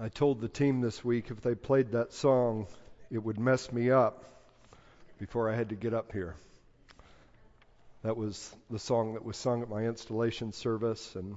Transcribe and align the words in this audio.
I 0.00 0.08
told 0.08 0.40
the 0.40 0.48
team 0.48 0.80
this 0.80 1.04
week 1.04 1.32
if 1.32 1.40
they 1.40 1.56
played 1.56 1.90
that 1.90 2.12
song, 2.12 2.68
it 3.10 3.18
would 3.18 3.40
mess 3.40 3.72
me 3.72 3.90
up 3.90 4.24
before 5.18 5.50
I 5.50 5.56
had 5.56 5.70
to 5.70 5.74
get 5.74 5.92
up 5.92 6.12
here. 6.12 6.36
That 8.04 8.16
was 8.16 8.54
the 8.70 8.78
song 8.78 9.14
that 9.14 9.24
was 9.24 9.36
sung 9.36 9.60
at 9.60 9.68
my 9.68 9.86
installation 9.86 10.52
service, 10.52 11.16
and 11.16 11.36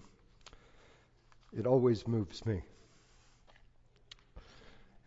it 1.58 1.66
always 1.66 2.08
moves 2.08 2.46
me. 2.46 2.62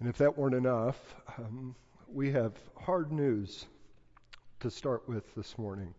And 0.01 0.09
if 0.09 0.19
that 0.19 0.37
weren't 0.37 0.57
enough, 0.57 0.99
um, 1.39 1.77
we 2.13 2.33
have 2.33 2.55
hard 2.77 3.13
news 3.13 3.67
to 4.61 4.71
start 4.71 5.09
with 5.09 5.33
this 5.37 5.57
morning. 5.57 5.95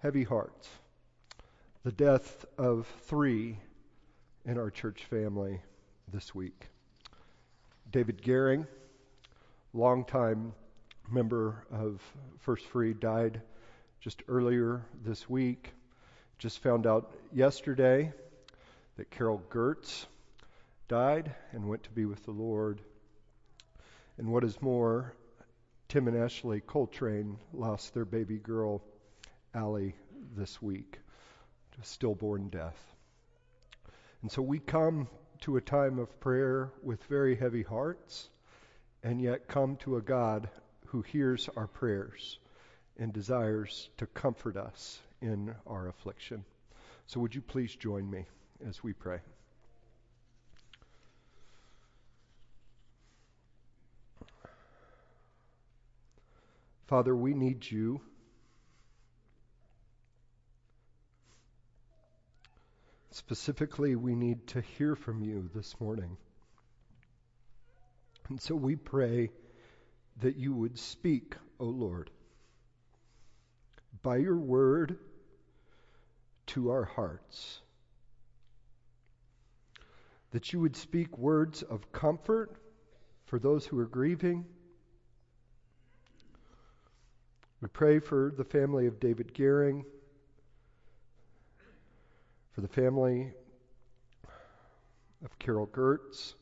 Heavy 0.00 0.24
hearts. 0.24 0.68
The 1.84 1.92
death 1.92 2.44
of 2.58 2.88
three 3.02 3.58
in 4.44 4.58
our 4.58 4.70
church 4.70 5.04
family 5.04 5.60
this 6.12 6.34
week. 6.34 6.66
David 7.90 8.22
Gehring, 8.22 8.66
longtime 9.72 10.52
member 11.10 11.64
of 11.70 12.00
First 12.40 12.66
Free, 12.66 12.94
died 12.94 13.40
just 14.00 14.22
earlier 14.28 14.82
this 15.04 15.28
week. 15.28 15.72
Just 16.38 16.60
found 16.60 16.86
out 16.86 17.10
yesterday 17.32 18.12
that 18.96 19.10
Carol 19.10 19.42
Gertz 19.50 20.06
died 20.88 21.34
and 21.52 21.68
went 21.68 21.82
to 21.84 21.90
be 21.90 22.04
with 22.04 22.24
the 22.24 22.30
Lord. 22.30 22.80
And 24.16 24.32
what 24.32 24.44
is 24.44 24.60
more, 24.62 25.14
Tim 25.88 26.08
and 26.08 26.16
Ashley 26.16 26.60
Coltrane 26.60 27.38
lost 27.52 27.94
their 27.94 28.04
baby 28.04 28.36
girl, 28.36 28.82
Allie, 29.54 29.94
this 30.36 30.60
week 30.60 30.98
to 31.72 31.88
stillborn 31.88 32.48
death. 32.48 32.76
And 34.22 34.30
so 34.30 34.42
we 34.42 34.58
come 34.58 35.08
to 35.40 35.56
a 35.56 35.60
time 35.60 35.98
of 35.98 36.20
prayer 36.20 36.70
with 36.82 37.02
very 37.04 37.36
heavy 37.36 37.62
hearts 37.62 38.28
and 39.02 39.20
yet 39.20 39.48
come 39.48 39.76
to 39.76 39.96
a 39.96 40.02
God 40.02 40.48
who 40.86 41.02
hears 41.02 41.48
our 41.56 41.66
prayers 41.66 42.38
and 42.98 43.12
desires 43.12 43.90
to 43.98 44.06
comfort 44.06 44.56
us 44.56 45.00
in 45.20 45.54
our 45.66 45.88
affliction. 45.88 46.44
So, 47.06 47.20
would 47.20 47.34
you 47.34 47.40
please 47.40 47.74
join 47.74 48.10
me 48.10 48.26
as 48.66 48.82
we 48.82 48.92
pray? 48.92 49.20
Father, 56.86 57.14
we 57.14 57.34
need 57.34 57.70
you. 57.70 58.00
Specifically, 63.18 63.96
we 63.96 64.14
need 64.14 64.46
to 64.46 64.60
hear 64.60 64.94
from 64.94 65.24
you 65.24 65.50
this 65.52 65.74
morning. 65.80 66.16
And 68.28 68.40
so 68.40 68.54
we 68.54 68.76
pray 68.76 69.32
that 70.22 70.36
you 70.36 70.54
would 70.54 70.78
speak, 70.78 71.34
O 71.58 71.64
Lord, 71.64 72.12
by 74.04 74.18
your 74.18 74.36
word 74.36 74.98
to 76.46 76.70
our 76.70 76.84
hearts. 76.84 77.60
That 80.30 80.52
you 80.52 80.60
would 80.60 80.76
speak 80.76 81.18
words 81.18 81.62
of 81.62 81.90
comfort 81.90 82.54
for 83.24 83.40
those 83.40 83.66
who 83.66 83.80
are 83.80 83.88
grieving. 83.88 84.44
We 87.60 87.66
pray 87.66 87.98
for 87.98 88.32
the 88.36 88.44
family 88.44 88.86
of 88.86 89.00
David 89.00 89.34
Gehring 89.34 89.82
for 92.58 92.62
the 92.62 92.66
family 92.66 93.32
of 95.24 95.38
Carol 95.38 95.68
Gertz, 95.68 96.34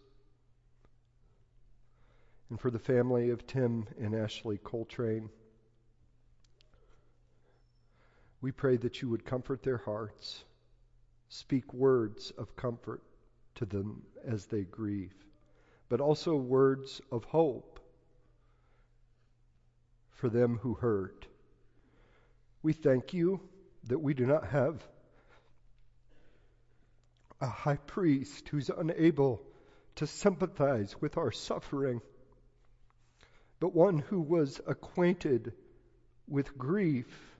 and 2.48 2.58
for 2.58 2.70
the 2.70 2.78
family 2.78 3.28
of 3.28 3.46
Tim 3.46 3.86
and 4.00 4.14
Ashley 4.14 4.56
Coltrane. 4.64 5.28
We 8.40 8.50
pray 8.50 8.78
that 8.78 9.02
you 9.02 9.10
would 9.10 9.26
comfort 9.26 9.62
their 9.62 9.76
hearts, 9.76 10.44
speak 11.28 11.74
words 11.74 12.32
of 12.38 12.56
comfort 12.56 13.02
to 13.56 13.66
them 13.66 14.02
as 14.26 14.46
they 14.46 14.62
grieve, 14.62 15.12
but 15.90 16.00
also 16.00 16.34
words 16.34 17.02
of 17.12 17.24
hope 17.24 17.78
for 20.12 20.30
them 20.30 20.60
who 20.62 20.72
hurt. 20.72 21.26
We 22.62 22.72
thank 22.72 23.12
you 23.12 23.38
that 23.84 23.98
we 23.98 24.14
do 24.14 24.24
not 24.24 24.46
have 24.46 24.82
a 27.40 27.46
high 27.46 27.76
priest 27.76 28.48
who's 28.48 28.70
unable 28.70 29.42
to 29.96 30.06
sympathize 30.06 31.00
with 31.00 31.16
our 31.16 31.32
suffering, 31.32 32.00
but 33.60 33.74
one 33.74 33.98
who 33.98 34.20
was 34.20 34.60
acquainted 34.66 35.52
with 36.28 36.56
grief, 36.56 37.36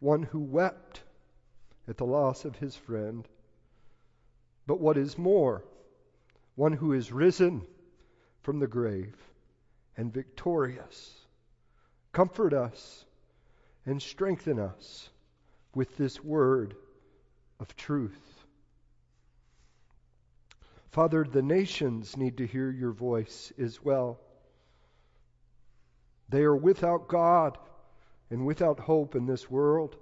one 0.00 0.22
who 0.22 0.40
wept 0.40 1.02
at 1.88 1.96
the 1.96 2.06
loss 2.06 2.44
of 2.44 2.56
his 2.56 2.76
friend, 2.76 3.26
but 4.66 4.80
what 4.80 4.96
is 4.96 5.18
more, 5.18 5.64
one 6.54 6.72
who 6.72 6.92
is 6.92 7.12
risen 7.12 7.62
from 8.42 8.58
the 8.58 8.66
grave 8.66 9.16
and 9.96 10.12
victorious. 10.12 11.14
Comfort 12.12 12.52
us 12.52 13.04
and 13.86 14.00
strengthen 14.00 14.58
us 14.58 15.08
with 15.74 15.96
this 15.96 16.22
word 16.22 16.74
of 17.62 17.76
truth. 17.76 18.44
Father, 20.90 21.24
the 21.24 21.42
nations 21.42 22.16
need 22.16 22.36
to 22.38 22.46
hear 22.46 22.70
your 22.70 22.90
voice 22.90 23.52
as 23.58 23.82
well. 23.82 24.20
They 26.28 26.42
are 26.42 26.56
without 26.56 27.08
God 27.08 27.56
and 28.30 28.44
without 28.44 28.80
hope 28.80 29.14
in 29.14 29.26
this 29.26 29.48
world. 29.48 29.96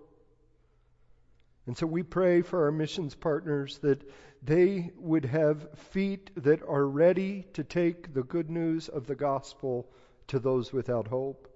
And 1.67 1.77
so 1.77 1.87
we 1.87 2.03
pray 2.03 2.41
for 2.41 2.65
our 2.65 2.73
missions 2.73 3.15
partners 3.15 3.79
that 3.83 4.03
they 4.43 4.91
would 4.97 5.27
have 5.27 5.69
feet 5.79 6.31
that 6.43 6.63
are 6.63 6.87
ready 6.87 7.47
to 7.53 7.63
take 7.63 8.15
the 8.15 8.23
good 8.23 8.49
news 8.49 8.89
of 8.89 9.07
the 9.07 9.15
gospel 9.15 9.93
to 10.29 10.39
those 10.39 10.73
without 10.73 11.09
hope. 11.09 11.47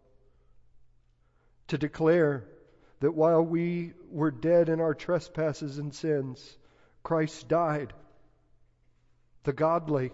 To 1.69 1.79
declare 1.79 2.45
that 3.05 3.13
while 3.13 3.43
we 3.43 3.93
were 4.11 4.31
dead 4.31 4.71
in 4.71 4.81
our 4.81 4.95
trespasses 4.95 5.77
and 5.77 5.95
sins, 5.95 6.57
Christ 7.03 7.47
died, 7.49 7.93
the 9.43 9.53
godly 9.53 10.11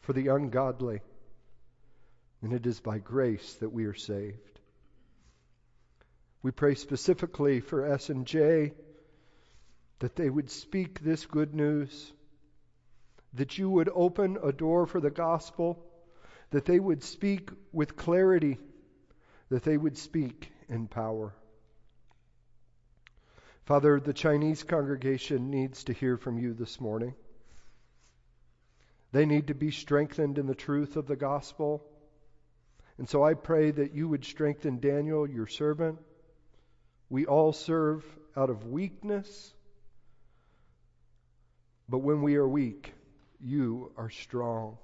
for 0.00 0.12
the 0.12 0.26
ungodly. 0.26 1.00
And 2.42 2.52
it 2.52 2.66
is 2.66 2.80
by 2.80 2.98
grace 2.98 3.54
that 3.60 3.72
we 3.72 3.84
are 3.84 3.94
saved. 3.94 4.58
We 6.42 6.50
pray 6.50 6.74
specifically 6.74 7.60
for 7.60 7.86
S 7.86 8.08
and 8.08 8.26
J 8.26 8.72
that 10.00 10.16
they 10.16 10.28
would 10.28 10.50
speak 10.50 10.98
this 10.98 11.24
good 11.24 11.54
news, 11.54 12.12
that 13.34 13.58
you 13.58 13.70
would 13.70 13.88
open 13.94 14.38
a 14.42 14.50
door 14.50 14.88
for 14.88 15.00
the 15.00 15.08
gospel, 15.08 15.78
that 16.50 16.64
they 16.64 16.80
would 16.80 17.04
speak 17.04 17.50
with 17.72 17.94
clarity, 17.94 18.58
that 19.50 19.62
they 19.62 19.76
would 19.76 19.96
speak 19.96 20.50
in 20.68 20.88
power. 20.88 21.32
Father, 23.64 24.00
the 24.00 24.12
Chinese 24.12 24.64
congregation 24.64 25.50
needs 25.50 25.84
to 25.84 25.92
hear 25.92 26.16
from 26.16 26.36
you 26.36 26.52
this 26.52 26.80
morning. 26.80 27.14
They 29.12 29.24
need 29.24 29.48
to 29.48 29.54
be 29.54 29.70
strengthened 29.70 30.38
in 30.38 30.46
the 30.46 30.54
truth 30.54 30.96
of 30.96 31.06
the 31.06 31.14
gospel. 31.14 31.84
And 32.98 33.08
so 33.08 33.22
I 33.22 33.34
pray 33.34 33.70
that 33.70 33.94
you 33.94 34.08
would 34.08 34.24
strengthen 34.24 34.80
Daniel, 34.80 35.28
your 35.28 35.46
servant. 35.46 36.00
We 37.08 37.26
all 37.26 37.52
serve 37.52 38.04
out 38.36 38.50
of 38.50 38.66
weakness. 38.66 39.54
But 41.88 41.98
when 41.98 42.22
we 42.22 42.34
are 42.36 42.48
weak, 42.48 42.92
you 43.40 43.92
are 43.96 44.10
strong. 44.10 44.78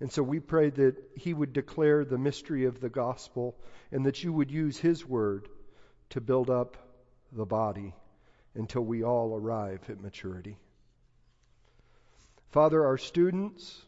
And 0.00 0.10
so 0.10 0.22
we 0.22 0.40
pray 0.40 0.70
that 0.70 0.96
he 1.14 1.34
would 1.34 1.52
declare 1.52 2.06
the 2.06 2.18
mystery 2.18 2.64
of 2.64 2.80
the 2.80 2.88
gospel 2.88 3.54
and 3.92 4.06
that 4.06 4.24
you 4.24 4.32
would 4.32 4.50
use 4.50 4.78
his 4.78 5.04
word 5.04 5.46
to 6.10 6.22
build 6.22 6.48
up 6.48 6.78
the 7.34 7.44
body 7.44 7.94
until 8.54 8.82
we 8.82 9.02
all 9.02 9.36
arrive 9.36 9.80
at 9.88 10.00
maturity. 10.00 10.56
Father, 12.50 12.86
our 12.86 12.98
students 12.98 13.82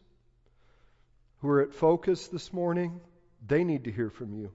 who 1.41 1.49
are 1.49 1.63
at 1.63 1.75
focus 1.75 2.27
this 2.29 2.53
morning, 2.53 3.01
they 3.47 3.63
need 3.63 3.85
to 3.85 3.93
hear 3.93 4.11
from 4.11 4.33
you. 4.33 4.51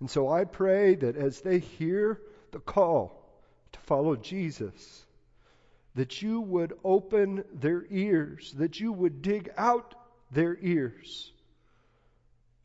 And 0.00 0.10
so 0.10 0.28
I 0.28 0.44
pray 0.44 0.94
that 0.96 1.16
as 1.16 1.40
they 1.40 1.58
hear 1.58 2.20
the 2.50 2.58
call 2.58 3.22
to 3.72 3.78
follow 3.80 4.16
Jesus, 4.16 5.06
that 5.94 6.22
you 6.22 6.40
would 6.40 6.72
open 6.82 7.44
their 7.52 7.84
ears, 7.90 8.52
that 8.56 8.80
you 8.80 8.92
would 8.92 9.22
dig 9.22 9.50
out 9.56 9.94
their 10.30 10.56
ears, 10.60 11.32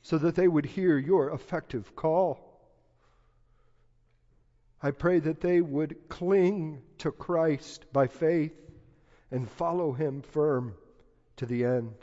so 0.01 0.17
that 0.17 0.35
they 0.35 0.47
would 0.47 0.65
hear 0.65 0.97
your 0.97 1.31
effective 1.31 1.95
call. 1.95 2.44
I 4.85 4.91
pray 4.91 5.17
that 5.17 5.41
they 5.41 5.61
would 5.61 6.09
cling 6.09 6.83
to 6.99 7.11
Christ 7.11 7.91
by 7.91 8.05
faith, 8.05 8.53
and 9.31 9.49
follow 9.49 9.93
him 9.93 10.21
firm 10.21 10.75
to 11.37 11.47
the 11.47 11.65
end. 11.65 11.95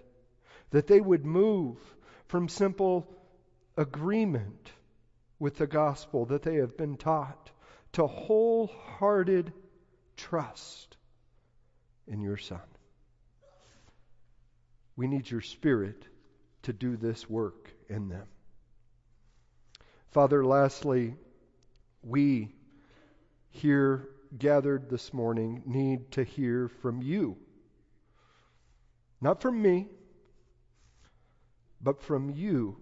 That 0.70 0.88
they 0.88 1.00
would 1.00 1.24
move 1.24 1.78
from 2.26 2.48
simple 2.48 3.06
agreement 3.76 4.72
with 5.38 5.58
the 5.58 5.68
gospel 5.68 6.24
that 6.24 6.42
they 6.42 6.56
have 6.56 6.76
been 6.76 6.96
taught 6.96 7.52
to 7.92 8.08
wholehearted 8.08 9.52
trust 10.16 10.96
in 12.08 12.20
your 12.20 12.36
Son. 12.36 12.58
We 14.96 15.06
need 15.06 15.30
your 15.30 15.40
Spirit 15.40 16.04
to 16.62 16.72
do 16.72 16.96
this 16.96 17.30
work 17.30 17.70
in 17.88 18.08
them. 18.08 18.26
Father, 20.10 20.44
lastly, 20.44 21.14
we 22.02 22.56
here 23.52 24.08
gathered 24.38 24.88
this 24.88 25.12
morning 25.12 25.62
need 25.66 26.10
to 26.12 26.24
hear 26.24 26.68
from 26.68 27.02
you. 27.02 27.36
Not 29.20 29.40
from 29.40 29.62
me, 29.62 29.86
but 31.80 32.02
from 32.02 32.30
you. 32.30 32.78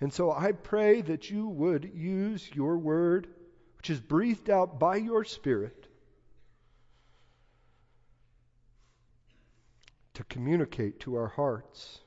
And 0.00 0.12
so 0.12 0.32
I 0.32 0.52
pray 0.52 1.02
that 1.02 1.30
you 1.30 1.46
would 1.48 1.90
use 1.94 2.50
your 2.52 2.78
word, 2.78 3.28
which 3.76 3.90
is 3.90 4.00
breathed 4.00 4.50
out 4.50 4.80
by 4.80 4.96
your 4.96 5.24
Spirit, 5.24 5.86
to 10.14 10.24
communicate 10.24 11.00
to 11.00 11.16
our 11.16 11.28
hearts, 11.28 12.00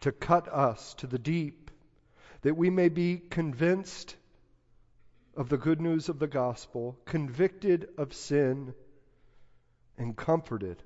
to 0.00 0.12
cut 0.12 0.48
us 0.48 0.94
to 0.94 1.06
the 1.06 1.18
deep, 1.18 1.70
that 2.42 2.56
we 2.56 2.68
may 2.68 2.90
be 2.90 3.16
convinced 3.18 4.16
of 5.36 5.50
the 5.50 5.58
good 5.58 5.80
news 5.80 6.08
of 6.08 6.18
the 6.18 6.26
gospel, 6.26 6.96
convicted 7.04 7.88
of 7.98 8.14
sin, 8.14 8.74
and 9.98 10.16
comforted 10.16 10.82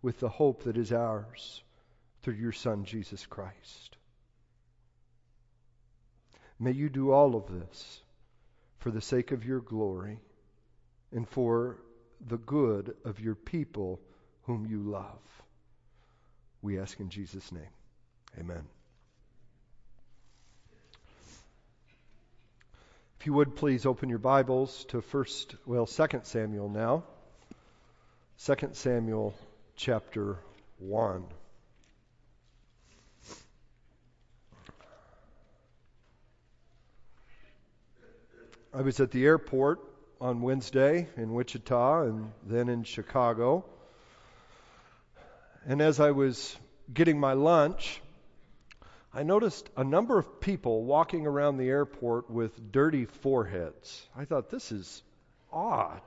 with 0.00 0.20
the 0.20 0.28
hope 0.28 0.62
that 0.62 0.76
is 0.76 0.92
ours 0.92 1.62
through 2.22 2.34
your 2.34 2.52
Son, 2.52 2.84
Jesus 2.84 3.26
Christ. 3.26 3.96
May 6.58 6.72
you 6.72 6.88
do 6.88 7.10
all 7.10 7.34
of 7.34 7.46
this 7.48 8.00
for 8.78 8.90
the 8.90 9.00
sake 9.00 9.32
of 9.32 9.44
your 9.44 9.60
glory 9.60 10.18
and 11.10 11.28
for 11.28 11.78
the 12.28 12.38
good 12.38 12.94
of 13.04 13.20
your 13.20 13.34
people 13.34 14.00
whom 14.44 14.66
you 14.66 14.82
love. 14.82 15.42
We 16.62 16.78
ask 16.78 17.00
in 17.00 17.10
Jesus' 17.10 17.50
name. 17.50 17.62
Amen. 18.38 18.64
If 23.24 23.28
you 23.28 23.32
would 23.32 23.56
please 23.56 23.86
open 23.86 24.10
your 24.10 24.18
Bibles 24.18 24.84
to 24.88 25.00
first, 25.00 25.56
well, 25.64 25.86
Second 25.86 26.26
Samuel 26.26 26.68
now. 26.68 27.04
Second 28.36 28.76
Samuel 28.76 29.34
chapter 29.76 30.36
1. 30.78 31.24
I 38.74 38.82
was 38.82 39.00
at 39.00 39.10
the 39.10 39.24
airport 39.24 39.80
on 40.20 40.42
Wednesday 40.42 41.08
in 41.16 41.32
Wichita 41.32 42.02
and 42.02 42.30
then 42.46 42.68
in 42.68 42.84
Chicago. 42.84 43.64
And 45.66 45.80
as 45.80 45.98
I 45.98 46.10
was 46.10 46.54
getting 46.92 47.18
my 47.18 47.32
lunch, 47.32 48.02
I 49.16 49.22
noticed 49.22 49.70
a 49.76 49.84
number 49.84 50.18
of 50.18 50.40
people 50.40 50.82
walking 50.82 51.24
around 51.24 51.56
the 51.56 51.68
airport 51.68 52.28
with 52.28 52.72
dirty 52.72 53.04
foreheads. 53.04 54.04
I 54.16 54.24
thought, 54.24 54.50
this 54.50 54.72
is 54.72 55.04
odd. 55.52 56.00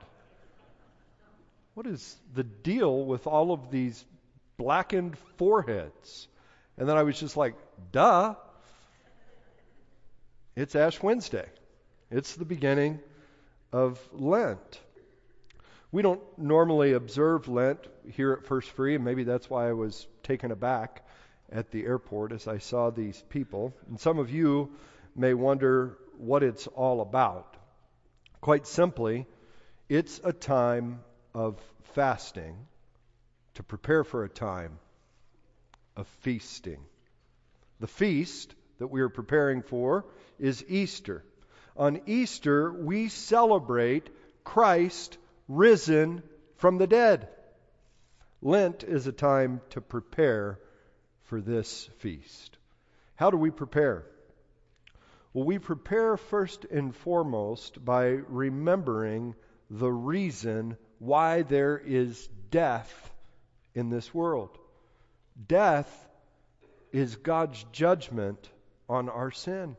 What 1.72 1.86
is 1.86 2.18
the 2.34 2.44
deal 2.44 3.06
with 3.06 3.26
all 3.26 3.52
of 3.52 3.70
these 3.70 4.04
blackened 4.58 5.16
foreheads? 5.38 6.28
And 6.76 6.86
then 6.86 6.98
I 6.98 7.02
was 7.02 7.18
just 7.18 7.34
like, 7.34 7.54
duh. 7.92 8.34
It's 10.54 10.74
Ash 10.74 11.02
Wednesday. 11.02 11.46
It's 12.10 12.34
the 12.34 12.44
beginning 12.44 13.00
of 13.72 13.98
Lent. 14.12 14.80
We 15.92 16.02
don't 16.02 16.20
normally 16.36 16.92
observe 16.92 17.48
Lent 17.48 17.80
here 18.12 18.32
at 18.32 18.44
First 18.44 18.68
Free, 18.72 18.96
and 18.96 19.04
maybe 19.04 19.24
that's 19.24 19.48
why 19.48 19.70
I 19.70 19.72
was 19.72 20.06
taken 20.22 20.50
aback 20.50 21.07
at 21.50 21.70
the 21.70 21.84
airport 21.84 22.32
as 22.32 22.46
I 22.46 22.58
saw 22.58 22.90
these 22.90 23.22
people. 23.28 23.74
And 23.88 23.98
some 23.98 24.18
of 24.18 24.30
you 24.30 24.70
may 25.16 25.34
wonder 25.34 25.96
what 26.18 26.42
it's 26.42 26.66
all 26.66 27.00
about. 27.00 27.56
Quite 28.40 28.66
simply, 28.66 29.26
it's 29.88 30.20
a 30.22 30.32
time 30.32 31.00
of 31.34 31.60
fasting 31.94 32.56
to 33.54 33.62
prepare 33.62 34.04
for 34.04 34.24
a 34.24 34.28
time 34.28 34.78
of 35.96 36.06
feasting. 36.20 36.80
The 37.80 37.86
feast 37.86 38.54
that 38.78 38.88
we 38.88 39.00
are 39.00 39.08
preparing 39.08 39.62
for 39.62 40.04
is 40.38 40.64
Easter. 40.68 41.24
On 41.76 42.00
Easter, 42.06 42.72
we 42.72 43.08
celebrate 43.08 44.10
Christ 44.44 45.16
risen 45.48 46.22
from 46.56 46.78
the 46.78 46.86
dead. 46.86 47.28
Lent 48.42 48.84
is 48.84 49.06
a 49.06 49.12
time 49.12 49.60
to 49.70 49.80
prepare 49.80 50.58
for 51.28 51.40
this 51.40 51.88
feast. 51.98 52.58
How 53.14 53.30
do 53.30 53.36
we 53.36 53.50
prepare? 53.50 54.04
Well, 55.32 55.44
we 55.44 55.58
prepare 55.58 56.16
first 56.16 56.64
and 56.64 56.94
foremost 56.94 57.84
by 57.84 58.06
remembering 58.06 59.34
the 59.70 59.92
reason 59.92 60.76
why 60.98 61.42
there 61.42 61.78
is 61.78 62.28
death 62.50 63.12
in 63.74 63.90
this 63.90 64.12
world. 64.12 64.58
Death 65.46 66.08
is 66.92 67.16
God's 67.16 67.64
judgment 67.72 68.48
on 68.88 69.08
our 69.08 69.30
sin. 69.30 69.76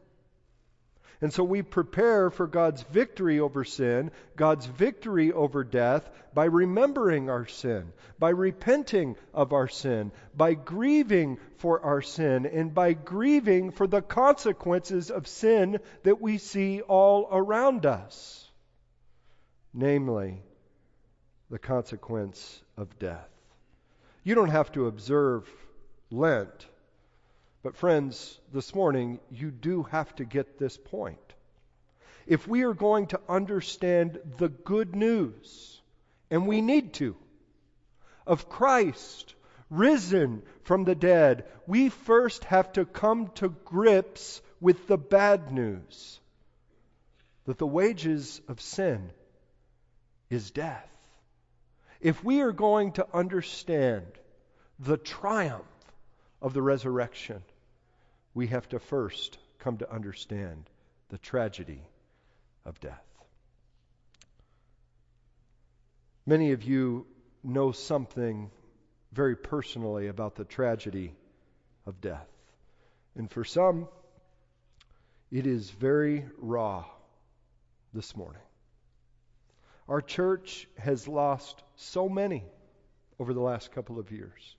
And 1.22 1.34
so 1.34 1.44
we 1.44 1.64
prepare 1.64 2.30
for 2.30 2.48
God's 2.48 2.82
victory 2.84 3.42
over 3.42 3.66
sin, 3.66 4.12
God's 4.38 4.66
victory 4.66 5.34
over 5.34 5.66
death, 5.66 6.10
by 6.34 6.46
remembering 6.46 7.30
our 7.30 7.46
sin, 7.46 7.92
by 8.18 8.30
repenting 8.30 9.18
of 9.34 9.52
our 9.52 9.68
sin, 9.68 10.14
by 10.34 10.54
grieving 10.54 11.38
for 11.58 11.82
our 11.82 12.02
sin, 12.02 12.46
and 12.46 12.74
by 12.74 12.94
grieving 12.94 13.72
for 13.72 13.86
the 13.86 14.02
consequences 14.02 15.12
of 15.12 15.28
sin 15.28 15.80
that 16.04 16.22
we 16.22 16.38
see 16.38 16.80
all 16.82 17.28
around 17.30 17.86
us. 17.86 18.50
Namely, 19.74 20.42
the 21.50 21.60
consequence 21.60 22.62
of 22.78 22.98
death. 22.98 23.30
You 24.24 24.36
don't 24.36 24.52
have 24.52 24.72
to 24.72 24.88
observe 24.88 25.50
Lent 26.12 26.69
but, 27.62 27.76
friends, 27.76 28.40
this 28.54 28.74
morning, 28.74 29.20
you 29.30 29.52
do 29.52 29.84
have 29.84 30.16
to 30.16 30.26
get 30.26 30.58
this 30.58 30.78
point. 30.78 31.18
If 32.26 32.48
we 32.48 32.64
are 32.64 32.74
going 32.74 33.08
to 33.08 33.20
understand 33.28 34.20
the 34.38 34.50
good 34.50 34.96
news, 34.96 35.82
and 36.30 36.48
we 36.48 36.62
need 36.62 36.94
to, 36.94 37.16
of 38.26 38.50
Christ 38.50 39.34
risen 39.70 40.44
from 40.64 40.84
the 40.84 40.96
dead, 40.96 41.46
we 41.68 41.90
first 41.90 42.44
have 42.46 42.72
to 42.74 42.86
come 42.86 43.30
to 43.36 43.50
grips 43.50 44.42
with 44.62 44.88
the 44.88 44.98
bad 44.98 45.52
news 45.52 46.20
that 47.46 47.58
the 47.58 47.68
wages 47.68 48.42
of 48.48 48.62
sin 48.62 49.10
is 50.30 50.52
death. 50.52 50.88
If 52.00 52.24
we 52.24 52.42
are 52.42 52.52
going 52.52 52.94
to 52.94 53.08
understand 53.14 54.06
the 54.80 54.98
triumph 54.98 55.66
of 56.42 56.54
the 56.54 56.62
resurrection, 56.62 57.42
we 58.34 58.48
have 58.48 58.68
to 58.70 58.80
first 58.80 59.38
come 59.60 59.78
to 59.78 59.92
understand 59.92 60.70
the 61.10 61.18
tragedy 61.18 61.82
of 62.66 62.80
death. 62.80 63.06
Many 66.26 66.52
of 66.52 66.64
you 66.64 67.08
know 67.44 67.72
something 67.72 68.52
very 69.12 69.36
personally 69.36 70.08
about 70.08 70.36
the 70.36 70.46
tragedy 70.46 71.14
of 71.88 72.00
death. 72.02 72.28
And 73.16 73.30
for 73.30 73.44
some, 73.44 73.88
it 75.32 75.48
is 75.48 75.70
very 75.72 76.26
raw 76.38 76.86
this 77.94 78.16
morning. 78.16 78.42
Our 79.88 80.02
church 80.02 80.68
has 80.78 81.08
lost 81.08 81.64
so 81.76 82.08
many 82.08 82.44
over 83.20 83.34
the 83.34 83.42
last 83.42 83.72
couple 83.72 84.00
of 84.00 84.12
years 84.12 84.56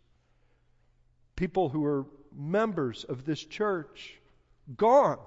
people 1.40 1.70
who 1.70 1.82
are 1.86 2.04
members 2.36 3.04
of 3.04 3.24
this 3.24 3.42
church 3.42 4.14
gone. 4.76 5.18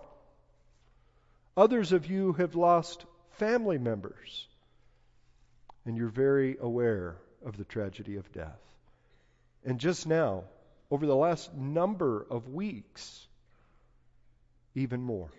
Others 1.56 1.92
of 1.92 2.08
you 2.08 2.34
have 2.34 2.56
lost 2.56 3.06
family 3.32 3.78
members, 3.78 4.48
and 5.86 5.98
you're 5.98 6.08
very 6.08 6.58
aware 6.60 7.18
of 7.46 7.58
the 7.58 7.66
tragedy 7.66 8.16
of 8.16 8.32
death. 8.32 8.60
And 9.66 9.80
just 9.80 10.08
now, 10.08 10.46
over 10.90 11.06
the 11.06 11.16
last 11.16 11.54
number 11.54 12.26
of 12.30 12.50
weeks, 12.50 13.28
even 14.76 15.02
more. 15.02 15.32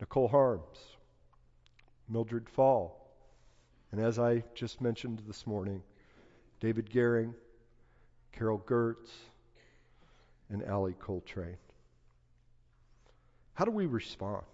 Nicole 0.00 0.28
Harms, 0.28 0.78
Mildred 2.08 2.48
Fall, 2.48 2.96
And 3.92 4.00
as 4.00 4.18
I 4.18 4.44
just 4.54 4.80
mentioned 4.80 5.22
this 5.26 5.46
morning, 5.46 5.82
David 6.60 6.90
Gehring, 6.90 7.34
Carol 8.32 8.62
Gertz, 8.64 9.10
and 10.50 10.64
Allie 10.64 10.96
Coltrane. 10.98 11.56
How 13.54 13.64
do 13.64 13.70
we 13.70 13.86
respond? 13.86 14.44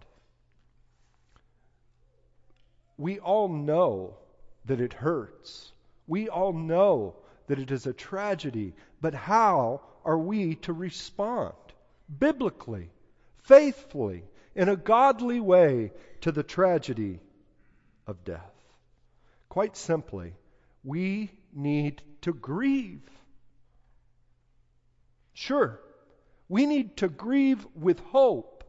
We 2.99 3.19
all 3.19 3.49
know 3.49 4.17
that 4.65 4.81
it 4.81 4.93
hurts. 4.93 5.73
We 6.07 6.29
all 6.29 6.53
know 6.53 7.17
that 7.47 7.59
it 7.59 7.71
is 7.71 7.87
a 7.87 7.93
tragedy. 7.93 8.75
But 9.01 9.15
how 9.15 9.83
are 10.05 10.19
we 10.19 10.57
to 10.57 10.73
respond 10.73 11.55
biblically, 12.19 12.91
faithfully, 13.43 14.25
in 14.55 14.69
a 14.69 14.77
godly 14.77 15.41
way 15.41 15.93
to 16.23 16.33
the 16.33 16.43
tragedy 16.43 17.21
of 18.07 18.25
death? 18.25 18.55
Quite 19.49 19.77
simply, 19.77 20.35
we 20.83 21.31
need 21.53 22.03
to 22.23 22.33
grieve. 22.33 23.09
Sure, 25.35 25.81
we 26.49 26.67
need 26.67 26.97
to 26.99 27.09
grieve 27.09 27.67
with 27.75 28.01
hope. 28.01 28.65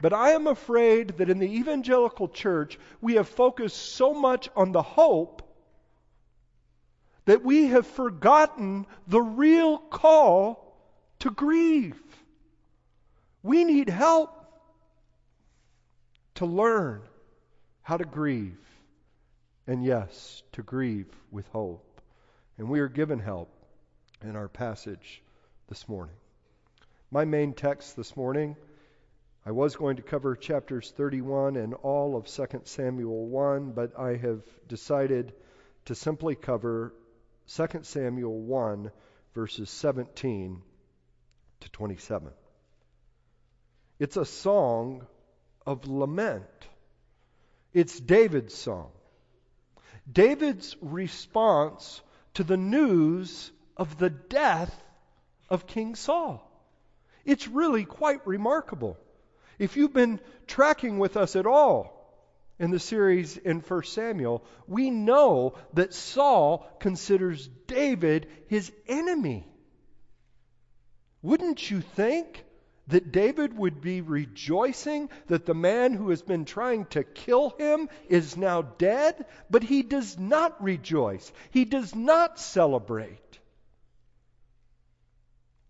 But 0.00 0.12
I 0.12 0.30
am 0.30 0.46
afraid 0.46 1.18
that 1.18 1.30
in 1.30 1.38
the 1.38 1.58
evangelical 1.58 2.28
church, 2.28 2.78
we 3.00 3.14
have 3.14 3.28
focused 3.28 3.94
so 3.94 4.12
much 4.12 4.48
on 4.54 4.72
the 4.72 4.82
hope 4.82 5.42
that 7.24 7.44
we 7.44 7.66
have 7.66 7.86
forgotten 7.86 8.86
the 9.06 9.20
real 9.20 9.78
call 9.78 10.78
to 11.20 11.30
grieve. 11.30 12.00
We 13.42 13.64
need 13.64 13.88
help 13.88 14.32
to 16.36 16.46
learn 16.46 17.02
how 17.82 17.96
to 17.96 18.04
grieve. 18.04 18.58
And 19.66 19.84
yes, 19.84 20.42
to 20.52 20.62
grieve 20.62 21.08
with 21.30 21.48
hope. 21.48 22.00
And 22.58 22.68
we 22.68 22.80
are 22.80 22.88
given 22.88 23.18
help 23.18 23.50
in 24.22 24.36
our 24.36 24.48
passage 24.48 25.22
this 25.68 25.88
morning. 25.88 26.14
My 27.16 27.24
main 27.24 27.54
text 27.54 27.96
this 27.96 28.14
morning, 28.14 28.56
I 29.46 29.50
was 29.50 29.74
going 29.74 29.96
to 29.96 30.02
cover 30.02 30.36
chapters 30.36 30.92
31 30.98 31.56
and 31.56 31.72
all 31.72 32.14
of 32.14 32.26
2 32.26 32.60
Samuel 32.64 33.28
1, 33.28 33.72
but 33.72 33.98
I 33.98 34.16
have 34.16 34.42
decided 34.68 35.32
to 35.86 35.94
simply 35.94 36.34
cover 36.34 36.92
2 37.46 37.84
Samuel 37.84 38.38
1, 38.38 38.90
verses 39.32 39.70
17 39.70 40.60
to 41.60 41.70
27. 41.70 42.32
It's 43.98 44.18
a 44.18 44.26
song 44.26 45.06
of 45.64 45.88
lament. 45.88 46.68
It's 47.72 47.98
David's 47.98 48.54
song. 48.54 48.90
David's 50.12 50.76
response 50.82 52.02
to 52.34 52.44
the 52.44 52.58
news 52.58 53.50
of 53.74 53.96
the 53.96 54.10
death 54.10 54.84
of 55.48 55.66
King 55.66 55.94
Saul. 55.94 56.45
It's 57.26 57.48
really 57.48 57.84
quite 57.84 58.26
remarkable. 58.26 58.96
If 59.58 59.76
you've 59.76 59.92
been 59.92 60.20
tracking 60.46 60.98
with 60.98 61.16
us 61.16 61.34
at 61.34 61.46
all 61.46 61.92
in 62.58 62.70
the 62.70 62.78
series 62.78 63.36
in 63.36 63.60
1 63.60 63.82
Samuel, 63.84 64.44
we 64.66 64.90
know 64.90 65.54
that 65.74 65.92
Saul 65.92 66.66
considers 66.78 67.48
David 67.66 68.28
his 68.46 68.72
enemy. 68.86 69.46
Wouldn't 71.20 71.70
you 71.70 71.80
think 71.80 72.44
that 72.86 73.10
David 73.10 73.58
would 73.58 73.80
be 73.80 74.00
rejoicing 74.00 75.10
that 75.26 75.44
the 75.44 75.54
man 75.54 75.94
who 75.94 76.10
has 76.10 76.22
been 76.22 76.44
trying 76.44 76.84
to 76.86 77.02
kill 77.02 77.50
him 77.58 77.88
is 78.08 78.36
now 78.36 78.62
dead? 78.62 79.26
But 79.50 79.64
he 79.64 79.82
does 79.82 80.16
not 80.16 80.62
rejoice, 80.62 81.32
he 81.50 81.64
does 81.64 81.94
not 81.94 82.38
celebrate. 82.38 83.18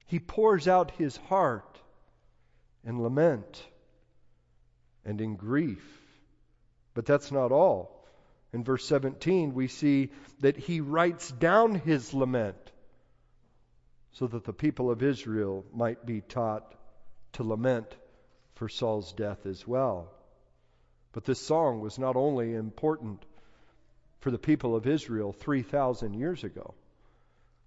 He 0.06 0.18
pours 0.18 0.68
out 0.68 0.92
his 0.92 1.16
heart 1.16 1.80
in 2.84 3.02
lament 3.02 3.66
and 5.04 5.20
in 5.20 5.36
grief. 5.36 5.84
But 6.94 7.06
that's 7.06 7.32
not 7.32 7.52
all. 7.52 8.04
In 8.52 8.64
verse 8.64 8.86
17, 8.86 9.54
we 9.54 9.68
see 9.68 10.10
that 10.40 10.56
he 10.56 10.80
writes 10.80 11.30
down 11.30 11.74
his 11.74 12.14
lament 12.14 12.56
so 14.12 14.26
that 14.26 14.44
the 14.44 14.52
people 14.52 14.90
of 14.90 15.02
Israel 15.02 15.64
might 15.74 16.06
be 16.06 16.20
taught 16.22 16.74
to 17.34 17.42
lament 17.42 17.94
for 18.54 18.68
Saul's 18.68 19.12
death 19.12 19.44
as 19.44 19.66
well. 19.66 20.10
But 21.12 21.24
this 21.24 21.40
song 21.40 21.80
was 21.80 21.98
not 21.98 22.16
only 22.16 22.54
important 22.54 23.24
for 24.20 24.30
the 24.30 24.38
people 24.38 24.74
of 24.74 24.86
Israel 24.86 25.32
3,000 25.32 26.14
years 26.14 26.44
ago, 26.44 26.74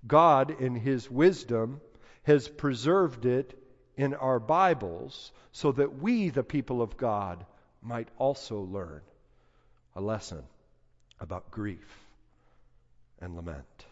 God, 0.08 0.60
in 0.62 0.76
His 0.76 1.10
wisdom, 1.10 1.82
has 2.24 2.48
preserved 2.48 3.26
it 3.26 3.58
in 3.96 4.14
our 4.14 4.40
Bibles 4.40 5.32
so 5.52 5.72
that 5.74 6.00
we, 6.00 6.30
the 6.30 6.44
people 6.44 6.82
of 6.82 6.98
God, 6.98 7.46
might 7.82 8.08
also 8.18 8.62
learn 8.62 9.02
a 9.96 10.02
lesson 10.02 10.44
about 11.20 11.52
grief 11.52 12.08
and 13.20 13.36
lament 13.36 13.86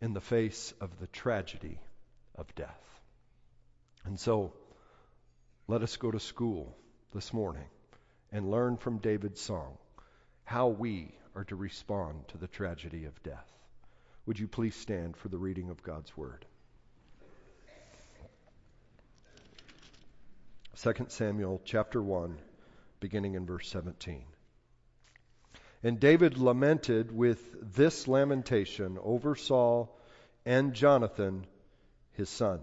in 0.00 0.12
the 0.12 0.20
face 0.20 0.72
of 0.80 0.98
the 0.98 1.06
tragedy 1.08 1.78
of 2.36 2.54
death. 2.54 3.00
And 4.04 4.18
so, 4.18 4.52
let 5.68 5.82
us 5.82 5.96
go 5.96 6.10
to 6.10 6.20
school 6.20 6.76
this 7.12 7.32
morning 7.32 7.68
and 8.30 8.50
learn 8.50 8.76
from 8.76 8.98
David's 8.98 9.40
song 9.40 9.78
how 10.44 10.68
we 10.68 11.14
are 11.34 11.44
to 11.44 11.56
respond 11.56 12.28
to 12.28 12.38
the 12.38 12.46
tragedy 12.46 13.04
of 13.04 13.22
death. 13.22 13.55
Would 14.26 14.40
you 14.40 14.48
please 14.48 14.74
stand 14.74 15.16
for 15.16 15.28
the 15.28 15.38
reading 15.38 15.70
of 15.70 15.84
God's 15.84 16.16
Word? 16.16 16.44
2 20.82 21.06
Samuel 21.08 21.62
chapter 21.64 22.02
1, 22.02 22.36
beginning 22.98 23.34
in 23.34 23.46
verse 23.46 23.68
17. 23.68 24.24
And 25.84 26.00
David 26.00 26.38
lamented 26.38 27.12
with 27.12 27.38
this 27.74 28.08
lamentation 28.08 28.98
over 29.00 29.36
Saul 29.36 29.96
and 30.44 30.74
Jonathan, 30.74 31.46
his 32.12 32.28
son. 32.28 32.60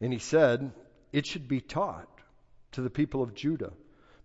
And 0.00 0.10
he 0.10 0.18
said, 0.18 0.72
It 1.12 1.26
should 1.26 1.48
be 1.48 1.60
taught 1.60 2.08
to 2.72 2.80
the 2.80 2.88
people 2.88 3.22
of 3.22 3.34
Judah. 3.34 3.74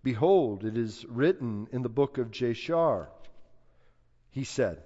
Behold, 0.02 0.64
it 0.64 0.78
is 0.78 1.06
written 1.10 1.68
in 1.74 1.82
the 1.82 1.90
book 1.90 2.18
of 2.18 2.32
Jashar. 2.32 3.08
He 4.32 4.46
said, 4.46 4.82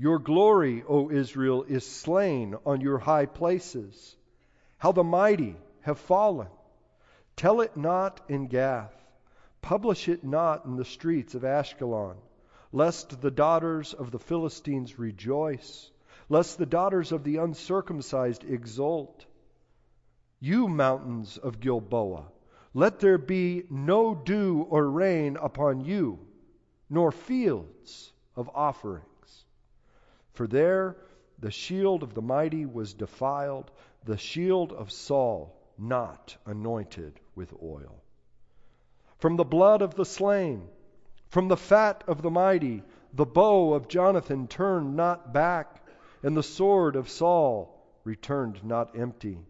Your 0.00 0.20
glory, 0.20 0.84
O 0.88 1.10
Israel, 1.10 1.64
is 1.64 1.84
slain 1.84 2.54
on 2.64 2.80
your 2.80 2.98
high 2.98 3.26
places. 3.26 4.14
How 4.76 4.92
the 4.92 5.02
mighty 5.02 5.56
have 5.80 5.98
fallen. 5.98 6.46
Tell 7.34 7.60
it 7.62 7.76
not 7.76 8.20
in 8.28 8.46
Gath. 8.46 8.94
Publish 9.60 10.08
it 10.08 10.22
not 10.22 10.64
in 10.66 10.76
the 10.76 10.84
streets 10.84 11.34
of 11.34 11.42
Ashkelon, 11.42 12.16
lest 12.72 13.20
the 13.20 13.30
daughters 13.32 13.92
of 13.92 14.12
the 14.12 14.20
Philistines 14.20 15.00
rejoice, 15.00 15.90
lest 16.28 16.58
the 16.58 16.66
daughters 16.66 17.10
of 17.10 17.24
the 17.24 17.38
uncircumcised 17.38 18.44
exult. 18.44 19.26
You 20.38 20.68
mountains 20.68 21.38
of 21.38 21.58
Gilboa, 21.58 22.26
let 22.72 23.00
there 23.00 23.18
be 23.18 23.64
no 23.68 24.14
dew 24.14 24.64
or 24.70 24.88
rain 24.88 25.36
upon 25.36 25.80
you, 25.80 26.20
nor 26.88 27.10
fields 27.10 28.12
of 28.36 28.48
offerings. 28.54 29.04
For 30.38 30.46
there 30.46 30.96
the 31.40 31.50
shield 31.50 32.04
of 32.04 32.14
the 32.14 32.22
mighty 32.22 32.64
was 32.64 32.94
defiled, 32.94 33.72
the 34.04 34.16
shield 34.16 34.72
of 34.72 34.92
Saul 34.92 35.52
not 35.76 36.36
anointed 36.46 37.18
with 37.34 37.52
oil. 37.60 38.04
From 39.18 39.34
the 39.34 39.44
blood 39.44 39.82
of 39.82 39.96
the 39.96 40.04
slain, 40.04 40.68
from 41.28 41.48
the 41.48 41.56
fat 41.56 42.04
of 42.06 42.22
the 42.22 42.30
mighty, 42.30 42.84
the 43.12 43.26
bow 43.26 43.74
of 43.74 43.88
Jonathan 43.88 44.46
turned 44.46 44.94
not 44.94 45.32
back, 45.32 45.84
and 46.22 46.36
the 46.36 46.44
sword 46.44 46.94
of 46.94 47.08
Saul 47.08 47.76
returned 48.04 48.62
not 48.62 48.96
empty. 48.96 49.44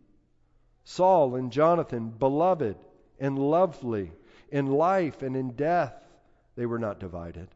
Saul 0.85 1.35
and 1.35 1.53
Jonathan, 1.53 2.09
beloved 2.09 2.79
and 3.21 3.39
lovely, 3.39 4.11
in 4.51 4.69
life 4.69 5.21
and 5.21 5.37
in 5.37 5.51
death, 5.51 6.03
they 6.57 6.65
were 6.65 6.79
not 6.79 6.99
divided. 6.99 7.49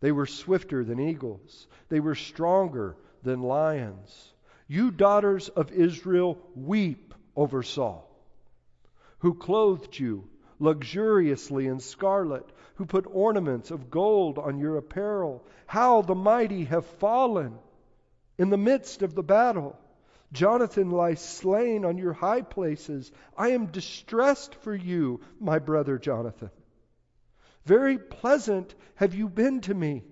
They 0.00 0.12
were 0.12 0.26
swifter 0.26 0.84
than 0.84 0.98
eagles, 0.98 1.68
they 1.88 2.00
were 2.00 2.14
stronger 2.14 2.96
than 3.22 3.42
lions. 3.42 4.32
You 4.66 4.90
daughters 4.90 5.48
of 5.48 5.72
Israel, 5.72 6.38
weep 6.54 7.12
over 7.34 7.62
Saul, 7.62 8.08
who 9.18 9.34
clothed 9.34 9.98
you 9.98 10.28
luxuriously 10.60 11.66
in 11.66 11.80
scarlet, 11.80 12.46
who 12.76 12.86
put 12.86 13.06
ornaments 13.10 13.70
of 13.70 13.90
gold 13.90 14.38
on 14.38 14.58
your 14.58 14.76
apparel. 14.76 15.44
How 15.66 16.02
the 16.02 16.14
mighty 16.14 16.64
have 16.64 16.86
fallen 16.86 17.58
in 18.38 18.50
the 18.50 18.56
midst 18.56 19.02
of 19.02 19.14
the 19.14 19.22
battle. 19.22 19.76
Jonathan 20.32 20.90
lies 20.90 21.20
slain 21.20 21.84
on 21.84 21.98
your 21.98 22.12
high 22.12 22.42
places. 22.42 23.10
I 23.36 23.48
am 23.48 23.66
distressed 23.66 24.54
for 24.56 24.74
you, 24.74 25.20
my 25.40 25.58
brother 25.58 25.98
Jonathan. 25.98 26.50
Very 27.64 27.98
pleasant 27.98 28.74
have 28.94 29.14
you 29.14 29.28
been 29.28 29.60
to 29.62 29.74
me. 29.74 30.02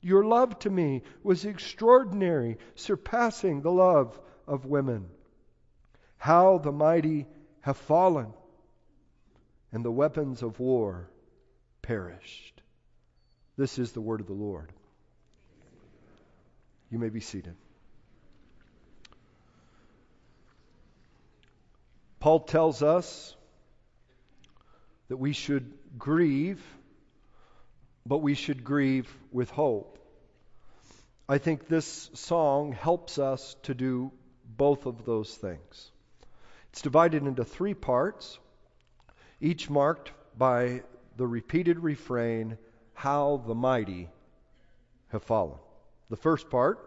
Your 0.00 0.24
love 0.24 0.58
to 0.60 0.70
me 0.70 1.02
was 1.22 1.44
extraordinary, 1.44 2.58
surpassing 2.74 3.60
the 3.60 3.72
love 3.72 4.18
of 4.46 4.64
women. 4.64 5.08
How 6.16 6.58
the 6.58 6.72
mighty 6.72 7.26
have 7.60 7.76
fallen, 7.76 8.32
and 9.72 9.84
the 9.84 9.90
weapons 9.90 10.42
of 10.42 10.58
war 10.58 11.10
perished. 11.82 12.62
This 13.56 13.78
is 13.78 13.92
the 13.92 14.00
word 14.00 14.20
of 14.20 14.26
the 14.26 14.32
Lord. 14.32 14.72
You 16.90 16.98
may 16.98 17.10
be 17.10 17.20
seated. 17.20 17.54
Paul 22.18 22.40
tells 22.40 22.82
us 22.82 23.34
that 25.08 25.16
we 25.16 25.32
should 25.32 25.72
grieve, 25.98 26.62
but 28.06 28.18
we 28.18 28.34
should 28.34 28.64
grieve 28.64 29.12
with 29.32 29.50
hope. 29.50 29.98
I 31.28 31.38
think 31.38 31.68
this 31.68 32.10
song 32.14 32.72
helps 32.72 33.18
us 33.18 33.54
to 33.64 33.74
do 33.74 34.12
both 34.44 34.86
of 34.86 35.04
those 35.04 35.34
things. 35.34 35.90
It's 36.70 36.82
divided 36.82 37.24
into 37.24 37.44
three 37.44 37.74
parts, 37.74 38.38
each 39.40 39.70
marked 39.70 40.12
by 40.36 40.82
the 41.16 41.26
repeated 41.26 41.78
refrain, 41.78 42.58
How 42.94 43.42
the 43.46 43.54
mighty 43.54 44.08
have 45.08 45.22
fallen. 45.22 45.58
The 46.08 46.16
first 46.16 46.50
part, 46.50 46.78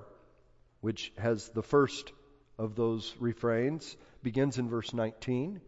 which 0.82 1.14
has 1.18 1.50
the 1.50 1.64
first 1.64 2.12
of 2.58 2.76
those 2.76 3.16
refrains, 3.20 3.96
begins 4.22 4.58
in 4.58 4.70
verse 4.70 4.94
19 4.94 5.62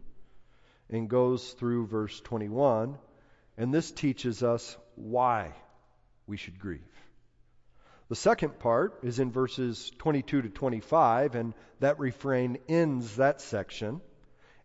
and 0.90 1.08
goes 1.08 1.52
through 1.52 1.86
verse 1.86 2.20
21. 2.20 2.98
And 3.58 3.72
this 3.72 3.90
teaches 3.90 4.42
us 4.42 4.76
why 4.94 5.52
we 6.26 6.36
should 6.36 6.58
grieve. 6.58 6.80
The 8.08 8.16
second 8.16 8.58
part 8.60 9.00
is 9.02 9.18
in 9.18 9.32
verses 9.32 9.90
22 9.98 10.42
to 10.42 10.48
25, 10.48 11.34
and 11.34 11.54
that 11.80 11.98
refrain 11.98 12.58
ends 12.68 13.16
that 13.16 13.40
section. 13.40 14.00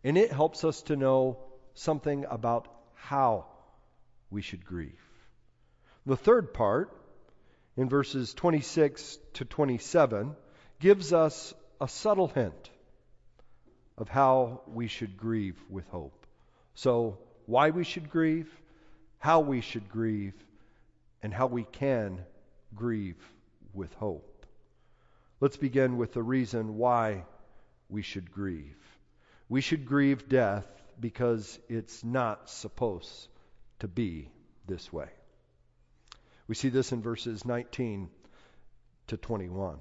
And 0.03 0.17
it 0.17 0.31
helps 0.31 0.63
us 0.63 0.83
to 0.83 0.95
know 0.95 1.39
something 1.74 2.25
about 2.29 2.67
how 2.93 3.45
we 4.29 4.41
should 4.41 4.65
grieve. 4.65 5.00
The 6.05 6.17
third 6.17 6.53
part, 6.53 6.95
in 7.77 7.89
verses 7.89 8.33
26 8.33 9.17
to 9.33 9.45
27, 9.45 10.36
gives 10.79 11.13
us 11.13 11.53
a 11.79 11.88
subtle 11.88 12.27
hint 12.27 12.69
of 13.98 14.10
how 14.10 14.62
we 14.67 14.88
should 14.88 15.17
grieve 15.17 15.60
with 15.69 15.88
hope. 15.88 16.25
So, 16.75 17.17
why 17.45 17.71
we 17.71 17.83
should 17.83 18.10
grieve, 18.10 18.50
how 19.21 19.39
we 19.39 19.61
should 19.61 19.87
grieve, 19.87 20.33
and 21.21 21.31
how 21.31 21.45
we 21.45 21.63
can 21.63 22.19
grieve 22.73 23.23
with 23.71 23.93
hope. 23.93 24.47
Let's 25.39 25.57
begin 25.57 25.97
with 25.97 26.13
the 26.13 26.23
reason 26.23 26.75
why 26.75 27.25
we 27.87 28.01
should 28.01 28.31
grieve. 28.31 28.77
We 29.47 29.61
should 29.61 29.85
grieve 29.85 30.27
death 30.27 30.65
because 30.99 31.59
it's 31.69 32.03
not 32.03 32.49
supposed 32.49 33.27
to 33.79 33.87
be 33.87 34.27
this 34.65 34.91
way. 34.91 35.09
We 36.47 36.55
see 36.55 36.69
this 36.69 36.91
in 36.91 37.03
verses 37.03 37.45
19 37.45 38.09
to 39.07 39.17
21. 39.17 39.77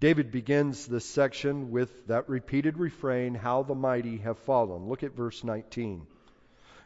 David 0.00 0.32
begins 0.32 0.84
this 0.84 1.04
section 1.04 1.70
with 1.70 2.08
that 2.08 2.28
repeated 2.28 2.76
refrain, 2.76 3.36
How 3.36 3.62
the 3.62 3.76
mighty 3.76 4.16
have 4.18 4.38
fallen. 4.40 4.88
Look 4.88 5.04
at 5.04 5.14
verse 5.14 5.44
19. 5.44 6.08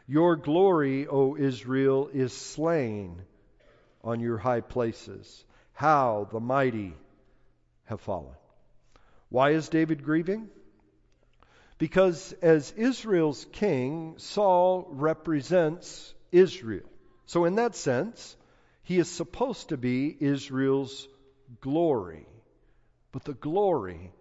Your 0.07 0.35
glory, 0.35 1.07
O 1.07 1.35
Israel, 1.35 2.09
is 2.13 2.33
slain 2.33 3.21
on 4.03 4.19
your 4.19 4.37
high 4.37 4.61
places. 4.61 5.43
How 5.73 6.27
the 6.31 6.39
mighty 6.39 6.93
have 7.85 8.01
fallen. 8.01 8.35
Why 9.29 9.51
is 9.51 9.69
David 9.69 10.03
grieving? 10.03 10.49
Because 11.77 12.33
as 12.41 12.71
Israel's 12.71 13.45
king, 13.51 14.15
Saul 14.17 14.87
represents 14.91 16.13
Israel. 16.31 16.87
So, 17.25 17.45
in 17.45 17.55
that 17.55 17.75
sense, 17.75 18.37
he 18.83 18.99
is 18.99 19.09
supposed 19.09 19.69
to 19.69 19.77
be 19.77 20.15
Israel's 20.19 21.07
glory 21.59 22.27
but 23.15 23.23
the 23.23 23.33
glory 23.33 24.11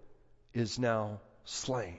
is 0.52 0.78
now 0.78 1.20
slain. 1.44 1.98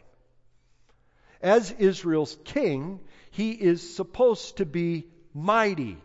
As 1.46 1.70
Israel's 1.70 2.36
king, 2.44 3.00
he 3.30 3.52
is 3.52 3.96
supposed 3.96 4.58
to 4.58 4.66
be 4.66 5.06
mighty, 5.32 6.02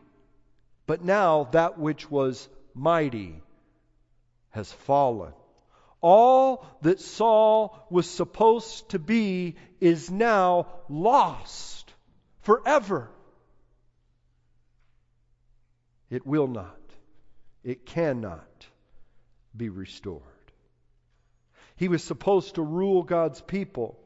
but 0.87 1.03
now 1.03 1.45
that 1.53 1.79
which 1.79 2.11
was 2.11 2.47
mighty 2.75 3.43
has 4.51 4.71
fallen. 4.71 5.33
All 6.03 6.67
that 6.83 7.01
Saul 7.01 7.87
was 7.89 8.09
supposed 8.09 8.91
to 8.91 8.99
be 8.99 9.57
is 9.81 10.11
now 10.11 10.67
lost 10.91 11.91
forever. 12.43 13.09
It 16.11 16.27
will 16.27 16.49
not, 16.49 16.83
it 17.65 17.87
cannot 17.87 18.67
be 19.57 19.71
restored. 19.71 20.21
He 21.77 21.89
was 21.89 22.05
supposed 22.05 22.57
to 22.57 22.63
rule 22.63 23.03
God's 23.03 23.41
people 23.41 23.99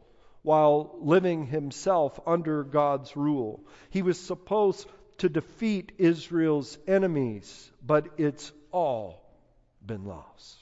while 0.45 0.95
living 1.01 1.47
himself 1.47 2.21
under 2.27 2.63
God's 2.63 3.17
rule. 3.17 3.65
He 3.89 4.03
was 4.03 4.21
supposed 4.21 4.87
to 5.19 5.31
defeat 5.31 5.93
Israel's 5.97 6.77
enemies, 6.87 7.73
but 7.85 8.09
it's 8.19 8.53
all 8.71 9.25
been 9.85 10.05
lost. 10.05 10.59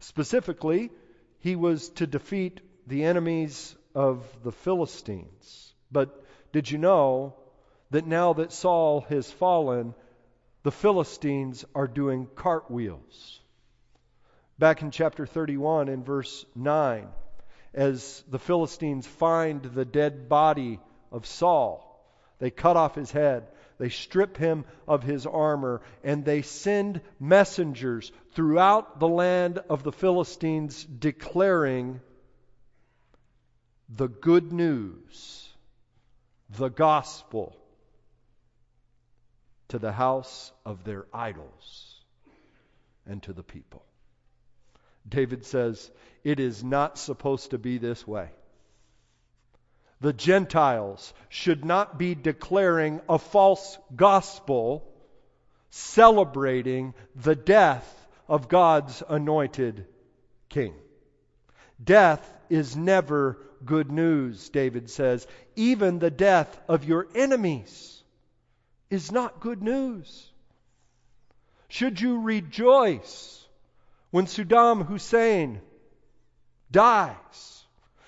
Specifically, 0.00 0.90
he 1.38 1.54
was 1.54 1.90
to 1.90 2.08
defeat 2.08 2.60
the 2.88 3.04
enemies 3.04 3.76
of 3.94 4.26
the 4.42 4.52
Philistines. 4.52 5.72
But 5.92 6.24
did 6.52 6.68
you 6.68 6.78
know 6.78 7.36
that 7.92 8.04
now 8.04 8.32
that 8.32 8.52
Saul 8.52 9.02
has 9.02 9.30
fallen, 9.30 9.94
the 10.64 10.72
Philistines 10.72 11.64
are 11.72 11.86
doing 11.86 12.26
cartwheels? 12.34 13.40
Back 14.58 14.82
in 14.82 14.90
chapter 14.90 15.24
31, 15.24 15.88
in 15.88 16.02
verse 16.02 16.44
9, 16.56 17.06
as 17.74 18.22
the 18.28 18.38
Philistines 18.38 19.06
find 19.06 19.62
the 19.62 19.84
dead 19.84 20.28
body 20.28 20.80
of 21.10 21.26
Saul, 21.26 21.90
they 22.38 22.50
cut 22.50 22.76
off 22.76 22.94
his 22.94 23.10
head, 23.10 23.48
they 23.78 23.88
strip 23.88 24.36
him 24.36 24.64
of 24.86 25.02
his 25.02 25.26
armor, 25.26 25.82
and 26.02 26.24
they 26.24 26.42
send 26.42 27.00
messengers 27.18 28.12
throughout 28.32 29.00
the 29.00 29.08
land 29.08 29.58
of 29.68 29.82
the 29.82 29.92
Philistines 29.92 30.84
declaring 30.84 32.00
the 33.88 34.08
good 34.08 34.52
news, 34.52 35.48
the 36.50 36.68
gospel, 36.68 37.56
to 39.68 39.78
the 39.78 39.92
house 39.92 40.52
of 40.64 40.84
their 40.84 41.06
idols 41.12 42.00
and 43.06 43.22
to 43.24 43.32
the 43.32 43.42
people. 43.42 43.84
David 45.08 45.44
says, 45.44 45.90
it 46.22 46.40
is 46.40 46.64
not 46.64 46.98
supposed 46.98 47.50
to 47.50 47.58
be 47.58 47.78
this 47.78 48.06
way. 48.06 48.30
The 50.00 50.12
Gentiles 50.12 51.12
should 51.28 51.64
not 51.64 51.98
be 51.98 52.14
declaring 52.14 53.00
a 53.08 53.18
false 53.18 53.78
gospel 53.94 54.86
celebrating 55.70 56.94
the 57.14 57.34
death 57.34 58.06
of 58.28 58.48
God's 58.48 59.02
anointed 59.08 59.86
king. 60.48 60.74
Death 61.82 62.32
is 62.48 62.76
never 62.76 63.38
good 63.64 63.90
news, 63.90 64.48
David 64.50 64.90
says. 64.90 65.26
Even 65.56 65.98
the 65.98 66.10
death 66.10 66.58
of 66.68 66.84
your 66.84 67.08
enemies 67.14 68.02
is 68.90 69.10
not 69.10 69.40
good 69.40 69.62
news. 69.62 70.30
Should 71.68 72.00
you 72.00 72.20
rejoice 72.20 73.43
when 74.14 74.26
Saddam 74.26 74.86
Hussein 74.86 75.60
dies? 76.70 77.64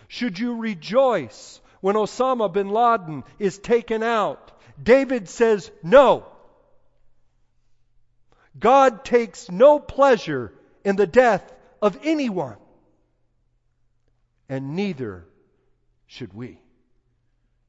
Should 0.07 0.38
you 0.38 0.55
rejoice 0.55 1.61
when 1.81 1.97
Osama 1.97 2.53
bin 2.53 2.69
Laden 2.69 3.25
is 3.40 3.59
taken 3.59 4.05
out? 4.05 4.53
David 4.81 5.29
says 5.29 5.69
no. 5.83 6.25
God 8.57 9.05
takes 9.05 9.51
no 9.51 9.81
pleasure 9.81 10.53
in 10.85 10.95
the 10.95 11.09
death 11.09 11.53
of 11.83 11.99
anyone, 12.05 12.59
and 14.49 14.77
neither 14.77 15.27
should 16.07 16.33
we. 16.33 16.61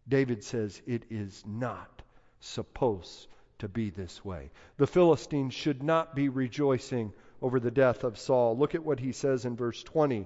David 0.08 0.44
says 0.44 0.80
it 0.86 1.06
is 1.10 1.44
not 1.44 2.04
supposed 2.40 3.26
to 3.58 3.68
be 3.68 3.90
this 3.90 4.24
way. 4.24 4.52
The 4.78 4.86
Philistines 4.86 5.56
should 5.56 5.82
not 5.82 6.14
be 6.14 6.30
rejoicing 6.30 7.14
over 7.42 7.60
the 7.60 7.72
death 7.72 8.04
of 8.04 8.18
Saul. 8.18 8.58
Look 8.58 8.76
at 8.76 8.84
what 8.84 9.00
he 9.00 9.12
says 9.12 9.46
in 9.46 9.56
verse 9.56 9.82
20. 9.84 10.26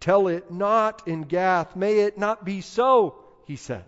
Tell 0.00 0.28
it 0.28 0.50
not 0.50 1.06
in 1.08 1.22
Gath, 1.22 1.76
may 1.76 2.00
it 2.00 2.18
not 2.18 2.44
be 2.44 2.60
so, 2.60 3.16
he 3.46 3.56
says. 3.56 3.82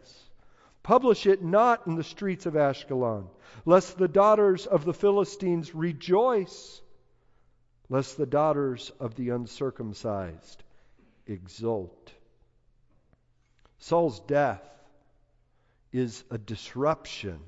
Publish 0.83 1.27
it 1.27 1.43
not 1.43 1.87
in 1.87 1.95
the 1.95 2.05
streets 2.05 2.47
of 2.47 2.55
Ashkelon, 2.55 3.27
lest 3.65 3.99
the 3.99 4.09
daughters 4.09 4.67
of 4.67 4.85
the 4.85 4.95
Philistines 4.95 5.75
rejoice, 5.75 6.81
lest 7.89 8.17
the 8.17 8.27
daughters 8.27 8.91
of 8.99 9.15
the 9.15 9.31
uncircumcised 9.31 10.63
exult. 11.27 12.13
Saul's 13.79 14.21
death 14.21 14.63
is 15.93 16.25
a 16.31 16.39
disruption 16.39 17.41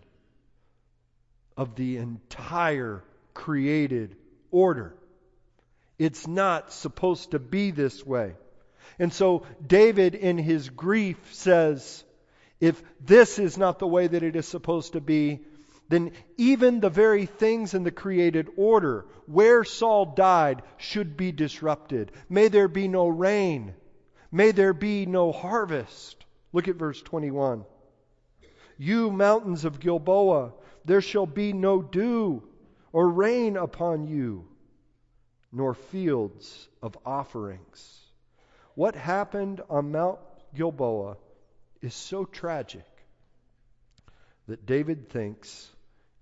of 1.57 1.75
the 1.75 1.99
entire 1.99 3.03
created 3.35 4.17
order. 4.51 4.95
It's 6.03 6.27
not 6.27 6.73
supposed 6.73 7.31
to 7.31 7.39
be 7.39 7.71
this 7.71 8.05
way. 8.05 8.35
And 8.99 9.13
so 9.13 9.47
David, 9.65 10.17
in 10.17 10.37
his 10.37 10.69
grief, 10.69 11.17
says, 11.33 12.03
if 12.61 12.83
this 13.01 13.39
is 13.39 13.57
not 13.57 13.79
the 13.79 13.87
way 13.87 14.09
that 14.09 14.25
it 14.25 14.35
is 14.35 14.49
supposed 14.49 14.95
to 14.95 15.01
be, 15.01 15.47
then 15.89 16.11
even 16.37 16.81
the 16.81 16.91
very 16.91 17.27
things 17.27 17.75
in 17.75 17.85
the 17.85 17.93
created 17.93 18.49
order 18.57 19.07
where 19.27 19.63
Saul 19.63 20.07
died 20.07 20.63
should 20.77 21.17
be 21.17 21.31
disrupted. 21.31 22.11
May 22.29 22.49
there 22.49 22.67
be 22.67 22.89
no 22.89 23.07
rain. 23.07 23.73
May 24.33 24.51
there 24.51 24.75
be 24.75 25.07
no 25.07 25.31
harvest. 25.31 26.25
Look 26.53 26.67
at 26.67 26.75
verse 26.75 27.01
21. 27.01 27.65
You 28.77 29.13
mountains 29.13 29.65
of 29.65 29.79
Gilboa, 29.79 30.53
there 30.85 31.01
shall 31.01 31.27
be 31.27 31.53
no 31.53 31.81
dew 31.81 32.43
or 32.93 33.09
rain 33.09 33.57
upon 33.57 34.09
you, 34.09 34.49
nor 35.53 35.75
fields 35.75 36.69
of 36.83 36.97
offerings. 37.05 38.01
What 38.75 38.95
happened 38.95 39.61
on 39.69 39.93
Mount 39.93 40.19
Gilboa 40.55 41.17
is 41.83 41.95
so 41.95 42.25
tragic 42.25 42.87
that 44.49 44.65
David 44.65 45.11
thinks 45.11 45.71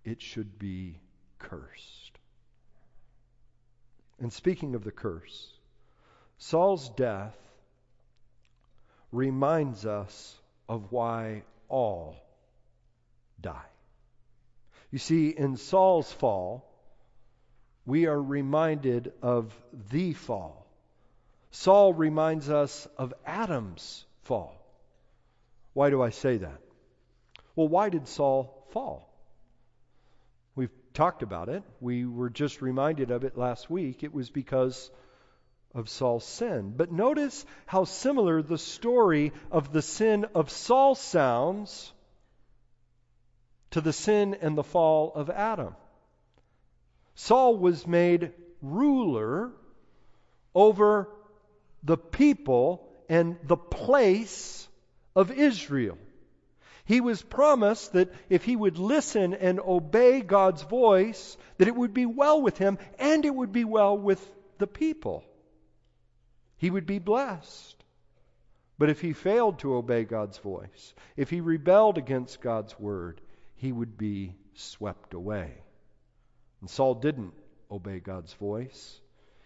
it 0.04 0.20
should 0.20 0.58
be 0.58 0.98
cursed. 1.38 2.18
And 4.18 4.32
speaking 4.32 4.74
of 4.74 4.84
the 4.84 4.90
curse, 4.90 5.52
Saul's 6.38 6.88
death 6.90 7.36
reminds 9.12 9.86
us 9.86 10.36
of 10.68 10.92
why 10.92 11.42
all 11.68 12.16
die. 13.40 13.70
You 14.90 14.98
see, 14.98 15.28
in 15.28 15.56
Saul's 15.56 16.12
fall, 16.12 16.69
we 17.86 18.06
are 18.06 18.20
reminded 18.20 19.12
of 19.22 19.54
the 19.90 20.12
fall. 20.12 20.66
Saul 21.50 21.92
reminds 21.92 22.48
us 22.48 22.86
of 22.96 23.12
Adam's 23.26 24.04
fall. 24.22 24.54
Why 25.72 25.90
do 25.90 26.02
I 26.02 26.10
say 26.10 26.36
that? 26.36 26.60
Well, 27.56 27.68
why 27.68 27.88
did 27.88 28.06
Saul 28.06 28.66
fall? 28.70 29.08
We've 30.54 30.70
talked 30.94 31.22
about 31.22 31.48
it. 31.48 31.62
We 31.80 32.06
were 32.06 32.30
just 32.30 32.62
reminded 32.62 33.10
of 33.10 33.24
it 33.24 33.36
last 33.36 33.70
week. 33.70 34.02
It 34.02 34.14
was 34.14 34.30
because 34.30 34.90
of 35.74 35.88
Saul's 35.88 36.24
sin. 36.24 36.74
But 36.76 36.92
notice 36.92 37.44
how 37.66 37.84
similar 37.84 38.42
the 38.42 38.58
story 38.58 39.32
of 39.50 39.72
the 39.72 39.82
sin 39.82 40.26
of 40.34 40.50
Saul 40.50 40.94
sounds 40.94 41.92
to 43.70 43.80
the 43.80 43.92
sin 43.92 44.36
and 44.40 44.58
the 44.58 44.64
fall 44.64 45.12
of 45.14 45.30
Adam. 45.30 45.74
Saul 47.14 47.56
was 47.56 47.86
made 47.86 48.32
ruler 48.62 49.52
over 50.54 51.08
the 51.82 51.96
people 51.96 52.86
and 53.08 53.36
the 53.42 53.56
place 53.56 54.68
of 55.16 55.30
Israel. 55.30 55.98
He 56.84 57.00
was 57.00 57.22
promised 57.22 57.92
that 57.92 58.12
if 58.28 58.44
he 58.44 58.56
would 58.56 58.78
listen 58.78 59.34
and 59.34 59.60
obey 59.60 60.22
God's 60.22 60.62
voice, 60.62 61.36
that 61.58 61.68
it 61.68 61.76
would 61.76 61.94
be 61.94 62.06
well 62.06 62.42
with 62.42 62.58
him 62.58 62.78
and 62.98 63.24
it 63.24 63.34
would 63.34 63.52
be 63.52 63.64
well 63.64 63.96
with 63.96 64.20
the 64.58 64.66
people. 64.66 65.24
He 66.56 66.70
would 66.70 66.86
be 66.86 66.98
blessed. 66.98 67.76
But 68.78 68.90
if 68.90 69.00
he 69.00 69.12
failed 69.12 69.58
to 69.60 69.74
obey 69.74 70.04
God's 70.04 70.38
voice, 70.38 70.94
if 71.16 71.30
he 71.30 71.40
rebelled 71.40 71.98
against 71.98 72.40
God's 72.40 72.78
word, 72.78 73.20
he 73.56 73.72
would 73.72 73.98
be 73.98 74.34
swept 74.54 75.14
away. 75.14 75.62
And 76.60 76.68
Saul 76.68 76.94
didn't 76.94 77.34
obey 77.70 78.00
God's 78.00 78.32
voice. 78.34 79.00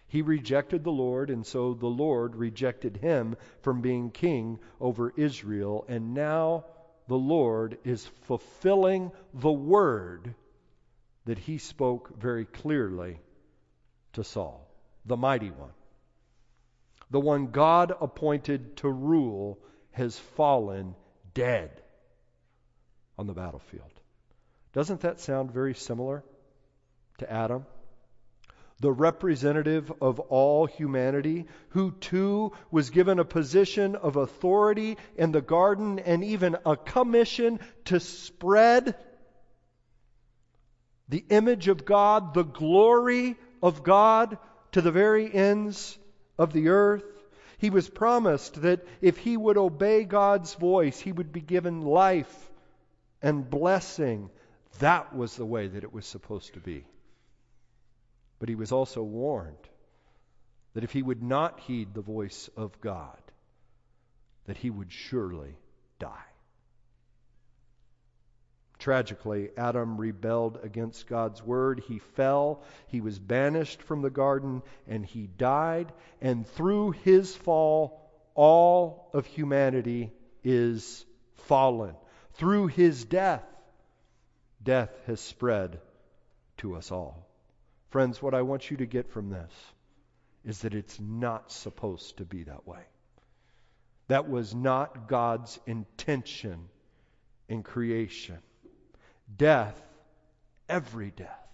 He 0.07 0.21
rejected 0.21 0.83
the 0.83 0.91
Lord, 0.91 1.29
and 1.29 1.45
so 1.45 1.73
the 1.73 1.87
Lord 1.87 2.35
rejected 2.35 2.97
him 2.97 3.35
from 3.61 3.81
being 3.81 4.11
king 4.11 4.59
over 4.79 5.13
Israel. 5.15 5.85
And 5.87 6.13
now 6.13 6.65
the 7.07 7.17
Lord 7.17 7.77
is 7.83 8.05
fulfilling 8.23 9.11
the 9.33 9.51
word 9.51 10.35
that 11.25 11.39
he 11.39 11.57
spoke 11.57 12.17
very 12.17 12.45
clearly 12.45 13.19
to 14.13 14.23
Saul, 14.23 14.67
the 15.05 15.17
mighty 15.17 15.49
one. 15.49 15.73
The 17.11 17.19
one 17.19 17.47
God 17.47 17.93
appointed 17.99 18.77
to 18.77 18.89
rule 18.89 19.59
has 19.91 20.17
fallen 20.17 20.95
dead 21.33 21.81
on 23.17 23.27
the 23.27 23.33
battlefield. 23.33 23.91
Doesn't 24.73 25.01
that 25.01 25.19
sound 25.19 25.51
very 25.51 25.73
similar 25.73 26.23
to 27.19 27.31
Adam? 27.31 27.65
the 28.79 28.91
representative 28.91 29.91
of 30.01 30.19
all 30.19 30.65
humanity, 30.65 31.45
who 31.69 31.91
too 31.91 32.51
was 32.71 32.89
given 32.89 33.19
a 33.19 33.25
position 33.25 33.95
of 33.95 34.17
authority 34.17 34.97
in 35.15 35.31
the 35.31 35.41
garden 35.41 35.99
and 35.99 36.23
even 36.23 36.57
a 36.65 36.75
commission 36.75 37.59
to 37.85 37.99
spread 37.99 38.95
the 41.07 41.23
image 41.29 41.67
of 41.67 41.85
God, 41.85 42.33
the 42.33 42.43
glory 42.43 43.37
of 43.63 43.83
God 43.83 44.37
to 44.73 44.81
the 44.81 44.91
very 44.91 45.33
ends 45.33 45.97
of 46.37 46.51
the 46.51 46.69
earth. 46.69 47.05
He 47.57 47.69
was 47.69 47.89
promised 47.89 48.61
that 48.63 48.85
if 48.99 49.17
he 49.17 49.37
would 49.37 49.57
obey 49.57 50.03
God's 50.03 50.53
voice, 50.55 50.99
he 50.99 51.13
would 51.13 51.31
be 51.31 51.41
given 51.41 51.81
life 51.81 52.51
and 53.21 53.49
blessing. 53.49 54.29
That 54.79 55.15
was 55.15 55.35
the 55.35 55.45
way 55.45 55.67
that 55.67 55.83
it 55.83 55.93
was 55.93 56.05
supposed 56.05 56.55
to 56.55 56.59
be. 56.59 56.83
But 58.39 58.49
he 58.49 58.55
was 58.55 58.71
also 58.71 59.01
warned 59.01 59.69
that 60.73 60.83
if 60.83 60.91
he 60.91 61.01
would 61.01 61.23
not 61.23 61.59
heed 61.61 61.93
the 61.93 62.01
voice 62.01 62.49
of 62.57 62.79
God, 62.81 63.17
that 64.45 64.57
he 64.57 64.69
would 64.69 64.91
surely 64.91 65.57
die. 65.99 66.25
Tragically, 68.77 69.49
Adam 69.57 69.97
rebelled 69.97 70.59
against 70.61 71.07
God's 71.07 71.41
word. 71.41 71.81
He 71.87 71.99
fell. 71.99 72.61
He 72.87 73.01
was 73.01 73.17
banished 73.17 73.81
from 73.81 74.01
the 74.01 74.09
garden 74.09 74.61
and 74.87 75.05
he 75.05 75.27
died. 75.27 75.91
And 76.21 76.45
through 76.45 76.91
his 76.91 77.35
fall, 77.35 78.11
all 78.35 79.09
of 79.13 79.25
humanity 79.25 80.11
is 80.43 81.05
fallen. 81.33 81.95
Through 82.33 82.67
his 82.67 83.05
death, 83.05 83.45
death 84.61 84.91
has 85.07 85.21
spread 85.21 85.79
to 86.57 86.75
us 86.75 86.91
all. 86.91 87.25
Friends, 87.95 88.21
what 88.21 88.33
I 88.33 88.41
want 88.41 88.69
you 88.69 88.75
to 88.75 88.85
get 88.85 89.09
from 89.09 89.29
this 89.29 89.53
is 90.43 90.59
that 90.63 90.73
it's 90.73 90.99
not 90.99 91.49
supposed 91.49 92.17
to 92.17 92.25
be 92.25 92.43
that 92.43 92.67
way. 92.67 92.81
That 94.09 94.27
was 94.27 94.53
not 94.53 95.07
God's 95.07 95.57
intention 95.65 96.67
in 97.47 97.63
creation. 97.63 98.39
Death, 99.37 99.81
every 100.67 101.09
death, 101.09 101.47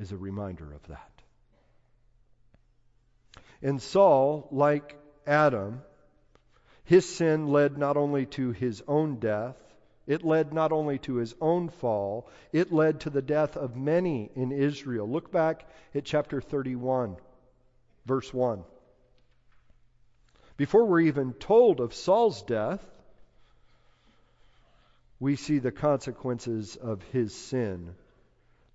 is 0.00 0.10
a 0.10 0.16
reminder 0.16 0.72
of 0.72 0.84
that. 0.88 1.22
And 3.62 3.80
Saul, 3.80 4.48
like 4.50 4.98
Adam, 5.28 5.80
his 6.82 7.08
sin 7.08 7.46
led 7.46 7.78
not 7.78 7.96
only 7.96 8.26
to 8.26 8.50
his 8.50 8.82
own 8.88 9.20
death, 9.20 9.54
it 10.10 10.24
led 10.24 10.52
not 10.52 10.72
only 10.72 10.98
to 10.98 11.14
his 11.14 11.36
own 11.40 11.68
fall, 11.68 12.28
it 12.52 12.72
led 12.72 12.98
to 12.98 13.10
the 13.10 13.22
death 13.22 13.56
of 13.56 13.76
many 13.76 14.28
in 14.34 14.50
Israel. 14.50 15.08
Look 15.08 15.30
back 15.30 15.70
at 15.94 16.04
chapter 16.04 16.40
31, 16.40 17.16
verse 18.06 18.34
1. 18.34 18.64
Before 20.56 20.84
we're 20.84 21.02
even 21.02 21.32
told 21.34 21.78
of 21.78 21.94
Saul's 21.94 22.42
death, 22.42 22.84
we 25.20 25.36
see 25.36 25.60
the 25.60 25.70
consequences 25.70 26.74
of 26.74 27.04
his 27.12 27.32
sin. 27.32 27.94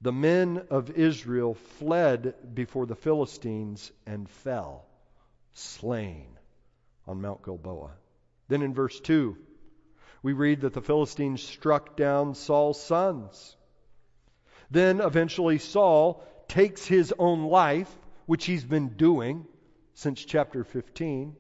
The 0.02 0.14
men 0.14 0.66
of 0.70 0.90
Israel 0.92 1.56
fled 1.56 2.34
before 2.56 2.86
the 2.86 2.96
Philistines 2.96 3.92
and 4.06 4.30
fell, 4.30 4.86
slain 5.54 6.28
on 7.06 7.22
Mount 7.22 7.44
Gilboa. 7.44 7.92
Then 8.48 8.62
in 8.62 8.74
verse 8.74 8.98
2, 9.02 9.36
we 10.26 10.34
read 10.34 10.62
that 10.62 10.74
the 10.74 10.82
Philistines 10.82 11.44
struck 11.44 11.96
down 11.96 12.34
Saul's 12.34 12.82
sons. 12.82 13.56
Then 14.72 15.00
eventually 15.00 15.60
Saul 15.60 16.24
takes 16.48 16.84
his 16.84 17.14
own 17.20 17.44
life, 17.44 17.96
which 18.26 18.46
he's 18.46 18.66
been 18.66 18.88
doing 18.98 19.46
since 19.94 20.26
chapter 20.26 20.64
15. 20.64 21.36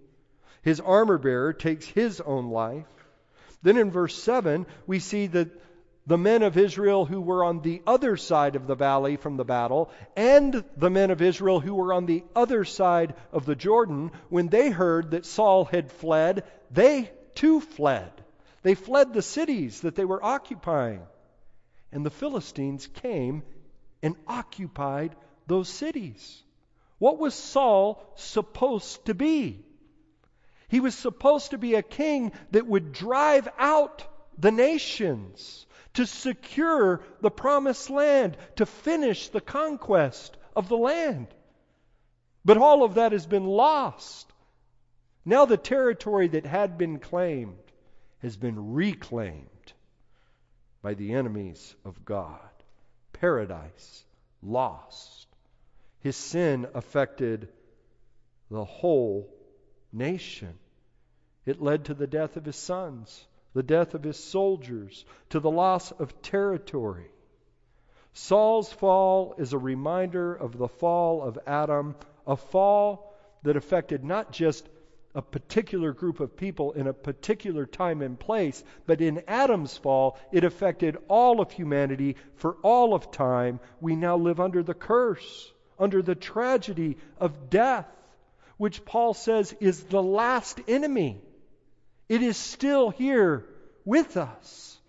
His 0.61 0.79
armor 0.81 1.17
bearer 1.17 1.51
takes 1.51 1.87
his 1.87 2.21
own 2.21 2.51
life. 2.51 2.85
Then 3.63 3.77
in 3.77 3.89
verse 3.89 4.21
7, 4.21 4.67
we 4.85 4.99
see 4.99 5.25
that 5.25 5.49
the 6.05 6.19
men 6.19 6.43
of 6.43 6.55
Israel 6.55 7.05
who 7.05 7.21
were 7.21 7.43
on 7.43 7.61
the 7.61 7.81
other 7.87 8.17
side 8.17 8.55
of 8.55 8.67
the 8.67 8.75
valley 8.75 9.15
from 9.15 9.35
the 9.35 9.43
battle, 9.43 9.89
and 10.15 10.63
the 10.77 10.91
men 10.91 11.09
of 11.09 11.23
Israel 11.23 11.59
who 11.59 11.73
were 11.73 11.91
on 11.91 12.05
the 12.05 12.23
other 12.35 12.63
side 12.63 13.15
of 13.31 13.47
the 13.47 13.55
Jordan, 13.55 14.11
when 14.29 14.49
they 14.49 14.69
heard 14.69 15.09
that 15.09 15.25
Saul 15.25 15.65
had 15.65 15.91
fled, 15.91 16.43
they 16.69 17.09
too 17.33 17.59
fled. 17.59 18.11
They 18.65 18.73
fled 18.73 19.13
the 19.13 19.21
cities 19.21 19.82
that 19.82 19.93
they 19.93 20.06
were 20.06 20.25
occupying. 20.25 21.06
And 21.91 22.04
the 22.04 22.10
Philistines 22.10 22.88
came 22.88 23.43
and 24.01 24.15
occupied 24.25 25.15
those 25.45 25.69
cities. 25.69 26.41
What 26.97 27.19
was 27.19 27.36
Saul 27.36 28.04
supposed 28.15 29.06
to 29.06 29.13
be? 29.13 29.63
He 30.67 30.80
was 30.80 30.95
supposed 30.95 31.51
to 31.51 31.60
be 31.60 31.75
a 31.75 31.84
king 31.84 32.32
that 32.49 32.65
would 32.65 32.91
drive 32.91 33.47
out 33.60 34.04
the 34.39 34.51
nations 34.51 35.67
to 35.93 36.08
secure 36.08 37.04
the 37.21 37.30
promised 37.30 37.91
land, 37.91 38.36
to 38.56 38.65
finish 38.65 39.30
the 39.30 39.41
conquest 39.41 40.38
of 40.56 40.69
the 40.69 40.78
land. 40.78 41.28
But 42.43 42.58
all 42.58 42.84
of 42.84 42.95
that 42.95 43.12
has 43.12 43.28
been 43.28 43.45
lost. 43.45 44.34
Now 45.23 45.45
the 45.45 45.56
territory 45.56 46.30
that 46.30 46.47
had 46.47 46.80
been 46.80 46.97
claimed 46.97 47.60
has 48.25 48.38
been 48.38 48.73
reclaimed 48.73 49.73
by 50.81 50.95
the 50.95 51.13
enemies 51.13 51.75
of 51.85 52.03
God. 52.03 52.39
Paradise 53.13 54.03
lost. 54.41 55.27
His 55.99 56.15
sin 56.15 56.65
affected 56.73 57.47
the 58.49 58.65
whole 58.65 59.31
nation. 59.93 60.55
It 61.45 61.61
led 61.61 61.85
to 61.85 61.93
the 61.93 62.07
death 62.07 62.35
of 62.35 62.45
his 62.45 62.55
sons 62.55 63.27
the 63.53 63.63
death 63.63 63.93
of 63.93 64.03
his 64.03 64.17
soldiers, 64.17 65.05
to 65.29 65.39
the 65.39 65.49
loss 65.49 65.91
of 65.91 66.21
territory. 66.21 67.09
Saul's 68.11 68.71
fall 68.71 69.35
is 69.38 69.53
a 69.53 69.57
reminder 69.57 70.33
of 70.33 70.57
the 70.57 70.67
fall 70.67 71.21
of 71.21 71.39
Adam, 71.47 71.95
a 72.27 72.35
fall 72.35 73.15
that 73.43 73.55
affected 73.55 74.03
not 74.03 74.31
just 74.31 74.67
a 75.15 75.21
particular 75.21 75.93
group 75.93 76.19
of 76.19 76.38
people 76.38 76.73
in 76.73 76.86
a 76.86 76.93
particular 76.93 77.65
time 77.65 78.01
and 78.04 78.19
place, 78.19 78.63
but 78.86 79.01
in 79.01 79.23
Adam's 79.28 79.75
fall, 79.75 80.19
it 80.32 80.43
affected 80.43 80.97
all 81.08 81.41
of 81.41 81.51
humanity 81.51 82.17
for 82.36 82.58
all 82.62 82.93
of 82.93 83.12
time. 83.12 83.60
We 83.82 83.95
now 83.95 84.17
live 84.17 84.39
under 84.39 84.62
the 84.62 84.73
curse, 84.75 85.51
under 85.80 86.04
the 86.04 86.15
tragedy 86.15 86.97
of 87.17 87.49
death, 87.49 87.88
which 88.58 88.86
Paul 88.86 89.13
says 89.13 89.56
is 89.60 89.82
the 89.84 90.04
last 90.04 90.60
enemy 90.67 91.21
it 92.08 92.21
is 92.21 92.38
still 92.38 92.89
here 92.89 93.45
with 93.84 94.17
us. 94.17 94.80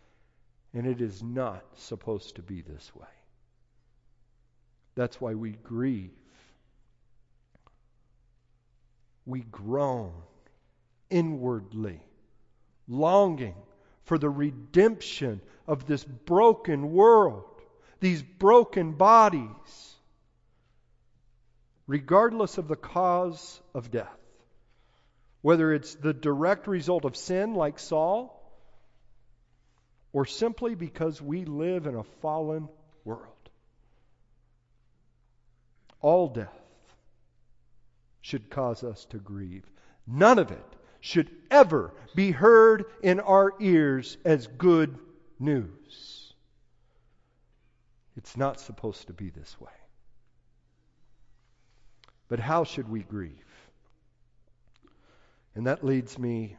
And 0.74 0.86
it 0.86 1.00
is 1.00 1.22
not 1.22 1.64
supposed 1.76 2.36
to 2.36 2.42
be 2.42 2.60
this 2.60 2.94
way. 2.94 3.06
That's 4.94 5.20
why 5.20 5.34
we 5.34 5.52
grieve. 5.52 6.10
We 9.26 9.40
groan 9.40 10.12
inwardly, 11.10 12.00
longing 12.88 13.56
for 14.04 14.16
the 14.16 14.30
redemption 14.30 15.40
of 15.66 15.86
this 15.86 16.04
broken 16.04 16.92
world, 16.92 17.44
these 18.00 18.22
broken 18.22 18.92
bodies, 18.92 19.96
regardless 21.86 22.56
of 22.56 22.68
the 22.68 22.76
cause 22.76 23.60
of 23.74 23.90
death 23.90 24.16
whether 25.46 25.72
it's 25.72 25.94
the 25.94 26.12
direct 26.12 26.66
result 26.66 27.04
of 27.04 27.14
sin 27.14 27.54
like 27.54 27.78
Saul, 27.78 28.42
or 30.12 30.24
simply 30.24 30.74
because 30.74 31.22
we 31.22 31.44
live 31.44 31.86
in 31.86 31.94
a 31.94 32.02
fallen 32.02 32.68
world. 33.04 33.22
All 36.00 36.26
death 36.26 36.65
should 38.26 38.50
cause 38.50 38.82
us 38.82 39.04
to 39.04 39.18
grieve. 39.18 39.62
None 40.04 40.40
of 40.40 40.50
it 40.50 40.66
should 40.98 41.30
ever 41.48 41.94
be 42.16 42.32
heard 42.32 42.86
in 43.00 43.20
our 43.20 43.52
ears 43.60 44.16
as 44.24 44.48
good 44.48 44.98
news. 45.38 46.34
It's 48.16 48.36
not 48.36 48.58
supposed 48.58 49.06
to 49.06 49.12
be 49.12 49.30
this 49.30 49.60
way. 49.60 49.70
But 52.26 52.40
how 52.40 52.64
should 52.64 52.88
we 52.88 53.04
grieve? 53.04 53.30
And 55.54 55.68
that 55.68 55.84
leads 55.84 56.18
me 56.18 56.56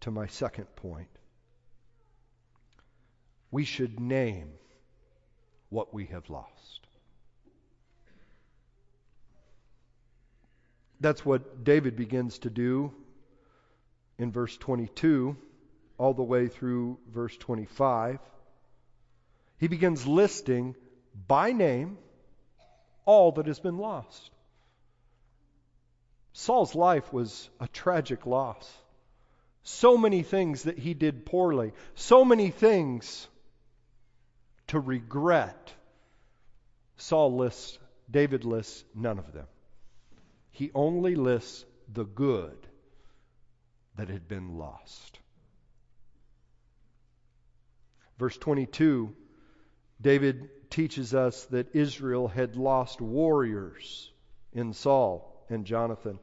to 0.00 0.10
my 0.10 0.26
second 0.26 0.74
point. 0.74 1.08
We 3.50 3.66
should 3.66 4.00
name 4.00 4.52
what 5.68 5.92
we 5.92 6.06
have 6.06 6.30
lost. 6.30 6.83
That's 11.00 11.24
what 11.24 11.64
David 11.64 11.96
begins 11.96 12.38
to 12.40 12.50
do 12.50 12.92
in 14.18 14.30
verse 14.32 14.56
22 14.56 15.36
all 15.98 16.14
the 16.14 16.22
way 16.22 16.48
through 16.48 16.98
verse 17.12 17.36
25. 17.36 18.18
He 19.58 19.68
begins 19.68 20.06
listing 20.06 20.74
by 21.26 21.52
name 21.52 21.98
all 23.04 23.32
that 23.32 23.46
has 23.46 23.60
been 23.60 23.78
lost. 23.78 24.30
Saul's 26.32 26.74
life 26.74 27.12
was 27.12 27.48
a 27.60 27.68
tragic 27.68 28.26
loss. 28.26 28.70
So 29.62 29.96
many 29.96 30.22
things 30.22 30.64
that 30.64 30.78
he 30.78 30.92
did 30.92 31.24
poorly, 31.24 31.72
so 31.94 32.24
many 32.24 32.50
things 32.50 33.28
to 34.68 34.80
regret. 34.80 35.72
Saul 36.96 37.36
lists, 37.36 37.78
David 38.10 38.44
lists 38.44 38.84
none 38.94 39.18
of 39.18 39.32
them. 39.32 39.46
He 40.54 40.70
only 40.72 41.16
lists 41.16 41.64
the 41.92 42.04
good 42.04 42.56
that 43.96 44.08
had 44.08 44.28
been 44.28 44.56
lost. 44.56 45.18
Verse 48.20 48.36
22, 48.36 49.12
David 50.00 50.70
teaches 50.70 51.12
us 51.12 51.44
that 51.46 51.74
Israel 51.74 52.28
had 52.28 52.54
lost 52.54 53.00
warriors 53.00 54.12
in 54.52 54.72
Saul 54.74 55.44
and 55.50 55.64
Jonathan. 55.64 56.20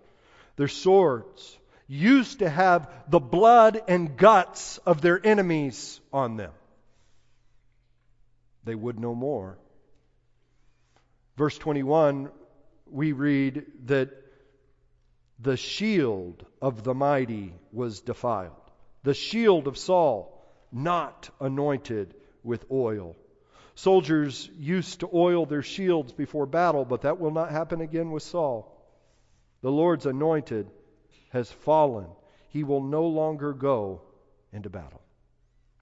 Their 0.56 0.70
swords 0.70 1.58
used 1.90 2.40
to 2.40 2.50
have 2.50 2.90
the 3.10 3.20
blood 3.20 3.82
and 3.90 4.16
guts 4.16 4.78
of 4.86 5.02
their 5.02 5.20
enemies 5.26 6.00
on 6.14 6.38
them. 6.38 6.54
They 8.64 8.76
would 8.76 8.98
no 8.98 9.14
more. 9.14 9.58
Verse 11.36 11.58
21, 11.58 12.30
we 12.92 13.12
read 13.14 13.66
that 13.86 14.10
the 15.40 15.58
shield 15.58 16.46
of 16.62 16.84
the 16.84 16.94
mighty 16.94 17.54
was 17.72 18.02
defiled. 18.02 18.54
The 19.04 19.14
shield 19.14 19.68
of 19.68 19.78
Saul, 19.78 20.46
not 20.72 21.30
anointed 21.40 22.14
with 22.44 22.66
oil. 22.72 23.16
Soldiers 23.76 24.50
used 24.58 25.00
to 25.00 25.10
oil 25.14 25.46
their 25.46 25.64
shields 25.64 26.14
before 26.14 26.46
battle, 26.46 26.86
but 26.86 27.02
that 27.02 27.20
will 27.20 27.32
not 27.32 27.52
happen 27.52 27.82
again 27.82 28.12
with 28.12 28.24
Saul. 28.24 28.78
The 29.62 29.72
Lord's 29.72 30.06
anointed 30.06 30.70
has 31.30 31.52
fallen. 31.52 32.08
He 32.50 32.64
will 32.64 32.84
no 32.84 33.08
longer 33.08 33.54
go 33.54 34.02
into 34.52 34.70
battle. 34.70 35.02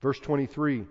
Verse 0.01 0.19
23, 0.19 0.85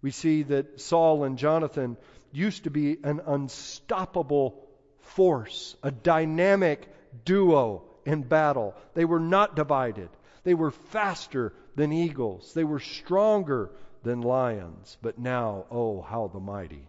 we 0.00 0.10
see 0.10 0.42
that 0.44 0.80
Saul 0.80 1.24
and 1.24 1.38
Jonathan 1.38 1.96
used 2.32 2.64
to 2.64 2.70
be 2.70 2.96
an 3.04 3.20
unstoppable 3.24 4.68
force, 5.02 5.76
a 5.82 5.90
dynamic 5.90 6.88
duo 7.24 7.82
in 8.04 8.22
battle. 8.22 8.74
They 8.94 9.04
were 9.04 9.20
not 9.20 9.56
divided. 9.56 10.08
They 10.44 10.54
were 10.54 10.70
faster 10.70 11.52
than 11.76 11.92
eagles. 11.92 12.54
They 12.54 12.64
were 12.64 12.80
stronger 12.80 13.70
than 14.02 14.22
lions. 14.22 14.96
But 15.02 15.18
now, 15.18 15.66
oh, 15.70 16.02
how 16.02 16.28
the 16.28 16.40
mighty 16.40 16.88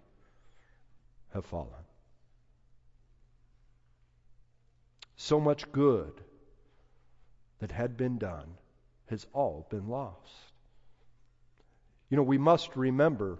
have 1.33 1.45
fallen. 1.45 1.69
So 5.15 5.39
much 5.39 5.71
good 5.71 6.13
that 7.59 7.71
had 7.71 7.95
been 7.95 8.17
done 8.17 8.57
has 9.07 9.25
all 9.33 9.67
been 9.69 9.87
lost. 9.87 10.33
You 12.09 12.17
know, 12.17 12.23
we 12.23 12.37
must 12.37 12.75
remember 12.75 13.39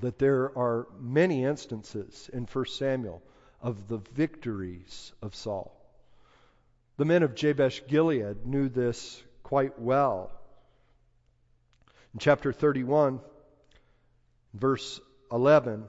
that 0.00 0.18
there 0.18 0.56
are 0.58 0.86
many 1.00 1.44
instances 1.44 2.28
in 2.32 2.44
1 2.44 2.66
Samuel 2.66 3.22
of 3.66 3.88
the 3.88 3.98
victories 4.14 5.12
of 5.20 5.34
Saul. 5.34 5.76
The 6.98 7.04
men 7.04 7.24
of 7.24 7.34
Jabesh 7.34 7.82
Gilead 7.88 8.46
knew 8.46 8.68
this 8.68 9.20
quite 9.42 9.76
well. 9.76 10.30
In 12.14 12.20
chapter 12.20 12.52
31, 12.52 13.18
verse 14.54 15.00
11, 15.32 15.88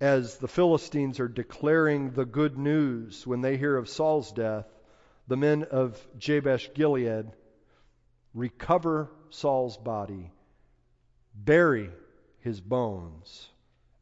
as 0.00 0.38
the 0.38 0.48
Philistines 0.48 1.20
are 1.20 1.28
declaring 1.28 2.12
the 2.12 2.24
good 2.24 2.56
news 2.56 3.26
when 3.26 3.42
they 3.42 3.58
hear 3.58 3.76
of 3.76 3.86
Saul's 3.86 4.32
death, 4.32 4.64
the 5.28 5.36
men 5.36 5.62
of 5.62 6.02
Jabesh 6.16 6.70
Gilead 6.72 7.30
recover 8.32 9.10
Saul's 9.28 9.76
body, 9.76 10.32
bury 11.34 11.90
his 12.40 12.62
bones, 12.62 13.50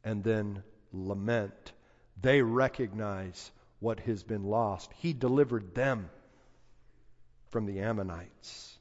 and 0.05 0.23
then 0.23 0.63
lament. 0.93 1.73
They 2.21 2.41
recognize 2.41 3.51
what 3.79 3.99
has 4.01 4.23
been 4.23 4.43
lost. 4.43 4.91
He 4.97 5.13
delivered 5.13 5.73
them 5.73 6.09
from 7.49 7.65
the 7.65 7.79
Ammonites. 7.79 8.77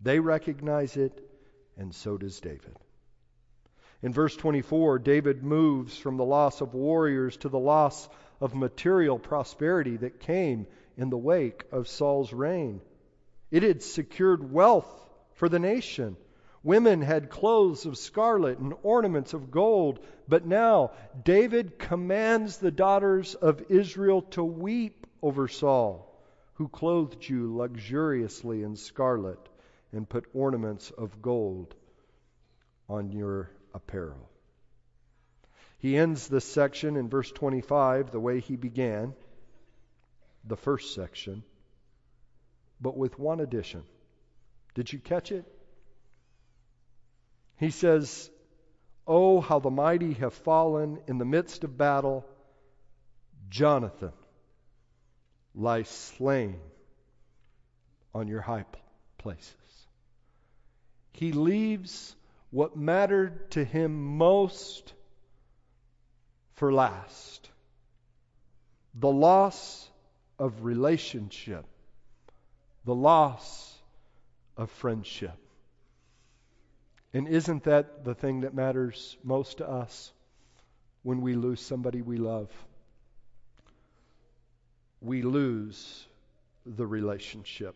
They 0.00 0.18
recognize 0.20 0.96
it, 0.96 1.22
and 1.76 1.94
so 1.94 2.18
does 2.18 2.40
David. 2.40 2.76
In 4.02 4.12
verse 4.12 4.36
24, 4.36 4.98
David 4.98 5.42
moves 5.42 5.96
from 5.96 6.16
the 6.16 6.24
loss 6.24 6.60
of 6.60 6.74
warriors 6.74 7.36
to 7.38 7.48
the 7.48 7.58
loss 7.58 8.08
of 8.40 8.54
material 8.54 9.18
prosperity 9.18 9.96
that 9.96 10.20
came 10.20 10.66
in 10.96 11.08
the 11.08 11.16
wake 11.16 11.64
of 11.72 11.88
Saul's 11.88 12.32
reign. 12.32 12.80
It 13.50 13.62
had 13.62 13.82
secured 13.82 14.52
wealth 14.52 14.86
for 15.34 15.48
the 15.48 15.58
nation. 15.58 16.16
Women 16.66 17.00
had 17.00 17.30
clothes 17.30 17.86
of 17.86 17.96
scarlet 17.96 18.58
and 18.58 18.74
ornaments 18.82 19.34
of 19.34 19.52
gold, 19.52 20.00
but 20.26 20.44
now 20.46 20.90
David 21.22 21.78
commands 21.78 22.58
the 22.58 22.72
daughters 22.72 23.36
of 23.36 23.70
Israel 23.70 24.22
to 24.32 24.42
weep 24.42 25.06
over 25.22 25.46
Saul, 25.46 26.12
who 26.54 26.66
clothed 26.66 27.28
you 27.28 27.54
luxuriously 27.56 28.64
in 28.64 28.74
scarlet 28.74 29.38
and 29.92 30.08
put 30.08 30.26
ornaments 30.34 30.90
of 30.90 31.22
gold 31.22 31.76
on 32.88 33.12
your 33.12 33.48
apparel. 33.72 34.28
He 35.78 35.96
ends 35.96 36.26
this 36.26 36.44
section 36.44 36.96
in 36.96 37.08
verse 37.08 37.30
25 37.30 38.10
the 38.10 38.18
way 38.18 38.40
he 38.40 38.56
began 38.56 39.14
the 40.44 40.56
first 40.56 40.96
section, 40.96 41.44
but 42.80 42.96
with 42.96 43.20
one 43.20 43.38
addition. 43.38 43.84
Did 44.74 44.92
you 44.92 44.98
catch 44.98 45.30
it? 45.30 45.44
He 47.58 47.70
says, 47.70 48.30
Oh, 49.06 49.40
how 49.40 49.60
the 49.60 49.70
mighty 49.70 50.14
have 50.14 50.34
fallen 50.34 50.98
in 51.06 51.18
the 51.18 51.24
midst 51.24 51.64
of 51.64 51.78
battle. 51.78 52.26
Jonathan 53.48 54.12
lies 55.54 55.88
slain 55.88 56.58
on 58.14 58.28
your 58.28 58.40
high 58.40 58.64
places. 59.18 59.54
He 61.12 61.32
leaves 61.32 62.14
what 62.50 62.76
mattered 62.76 63.50
to 63.52 63.64
him 63.64 64.16
most 64.16 64.92
for 66.54 66.72
last 66.72 67.50
the 68.98 69.10
loss 69.10 69.90
of 70.38 70.64
relationship, 70.64 71.66
the 72.84 72.94
loss 72.94 73.76
of 74.56 74.70
friendship. 74.70 75.36
And 77.16 77.28
isn't 77.28 77.64
that 77.64 78.04
the 78.04 78.14
thing 78.14 78.42
that 78.42 78.52
matters 78.52 79.16
most 79.24 79.56
to 79.56 79.66
us 79.66 80.12
when 81.02 81.22
we 81.22 81.32
lose 81.32 81.62
somebody 81.62 82.02
we 82.02 82.18
love? 82.18 82.50
We 85.00 85.22
lose 85.22 86.06
the 86.66 86.86
relationship. 86.86 87.74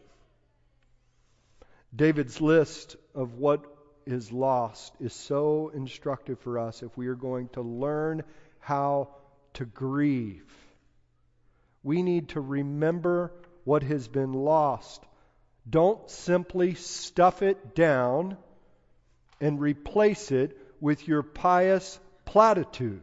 David's 1.97 2.43
list 2.43 2.97
of 3.15 3.39
what 3.39 3.65
is 4.05 4.31
lost 4.31 4.93
is 5.01 5.15
so 5.15 5.71
instructive 5.73 6.39
for 6.41 6.59
us 6.59 6.83
if 6.83 6.95
we 6.99 7.07
are 7.07 7.15
going 7.15 7.49
to 7.55 7.63
learn 7.63 8.23
how 8.59 9.09
to 9.55 9.65
grieve. 9.65 10.53
We 11.83 12.03
need 12.03 12.29
to 12.31 12.43
remember 12.43 13.33
what 13.65 13.85
has 13.85 14.07
been 14.07 14.35
lost. 14.35 15.03
Don't 15.67 16.11
simply 16.11 16.75
stuff 16.75 17.41
it 17.41 17.75
down 17.75 18.37
and 19.41 19.61
replace 19.61 20.31
it 20.31 20.57
with 20.81 21.07
your 21.09 21.23
pious 21.23 21.99
platitudes. 22.25 23.01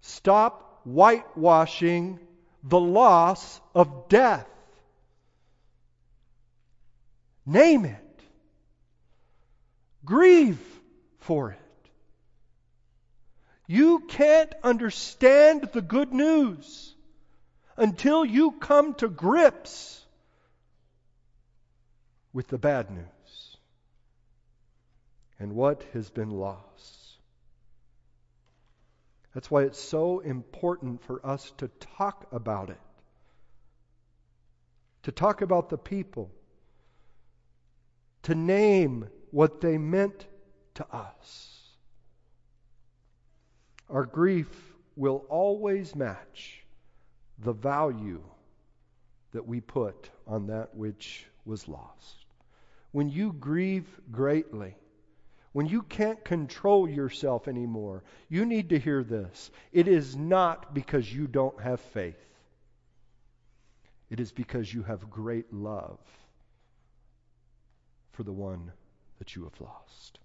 Stop 0.00 0.80
whitewashing 0.84 2.18
the 2.62 2.80
loss 2.80 3.60
of 3.74 4.08
death. 4.08 4.46
Name 7.46 7.84
it. 7.84 8.20
Grieve 10.04 10.60
for 11.18 11.50
it. 11.52 11.58
You 13.66 14.00
can't 14.00 14.52
understand 14.62 15.70
the 15.72 15.80
good 15.80 16.12
news 16.12 16.94
until 17.76 18.24
you 18.24 18.52
come 18.52 18.94
to 18.94 19.08
grips 19.08 20.03
with 22.34 22.48
the 22.48 22.58
bad 22.58 22.90
news 22.90 23.56
and 25.38 25.54
what 25.54 25.82
has 25.94 26.10
been 26.10 26.30
lost. 26.30 27.16
That's 29.34 29.50
why 29.50 29.62
it's 29.62 29.80
so 29.80 30.18
important 30.20 31.02
for 31.02 31.24
us 31.24 31.50
to 31.58 31.68
talk 31.96 32.26
about 32.30 32.68
it, 32.68 32.80
to 35.04 35.12
talk 35.12 35.40
about 35.40 35.70
the 35.70 35.78
people 35.78 36.30
to 38.24 38.34
name 38.34 39.06
what 39.30 39.60
they 39.60 39.78
meant 39.78 40.26
to 40.74 40.86
us. 40.92 41.60
Our 43.88 44.04
grief 44.04 44.48
will 44.96 45.24
always 45.28 45.94
match 45.94 46.64
the 47.38 47.52
value 47.52 48.22
that 49.32 49.46
we 49.46 49.60
put 49.60 50.10
on 50.26 50.46
that 50.46 50.74
which 50.74 51.26
was 51.44 51.68
lost. 51.68 52.23
When 52.94 53.08
you 53.08 53.32
grieve 53.32 53.88
greatly, 54.12 54.76
when 55.50 55.66
you 55.66 55.82
can't 55.82 56.24
control 56.24 56.88
yourself 56.88 57.48
anymore, 57.48 58.04
you 58.28 58.46
need 58.46 58.68
to 58.68 58.78
hear 58.78 59.02
this. 59.02 59.50
It 59.72 59.88
is 59.88 60.14
not 60.14 60.72
because 60.72 61.12
you 61.12 61.26
don't 61.26 61.60
have 61.60 61.80
faith, 61.80 62.24
it 64.10 64.20
is 64.20 64.30
because 64.30 64.72
you 64.72 64.84
have 64.84 65.10
great 65.10 65.52
love 65.52 65.98
for 68.12 68.22
the 68.22 68.32
one 68.32 68.70
that 69.18 69.34
you 69.34 69.42
have 69.42 69.60
lost. 69.60 70.20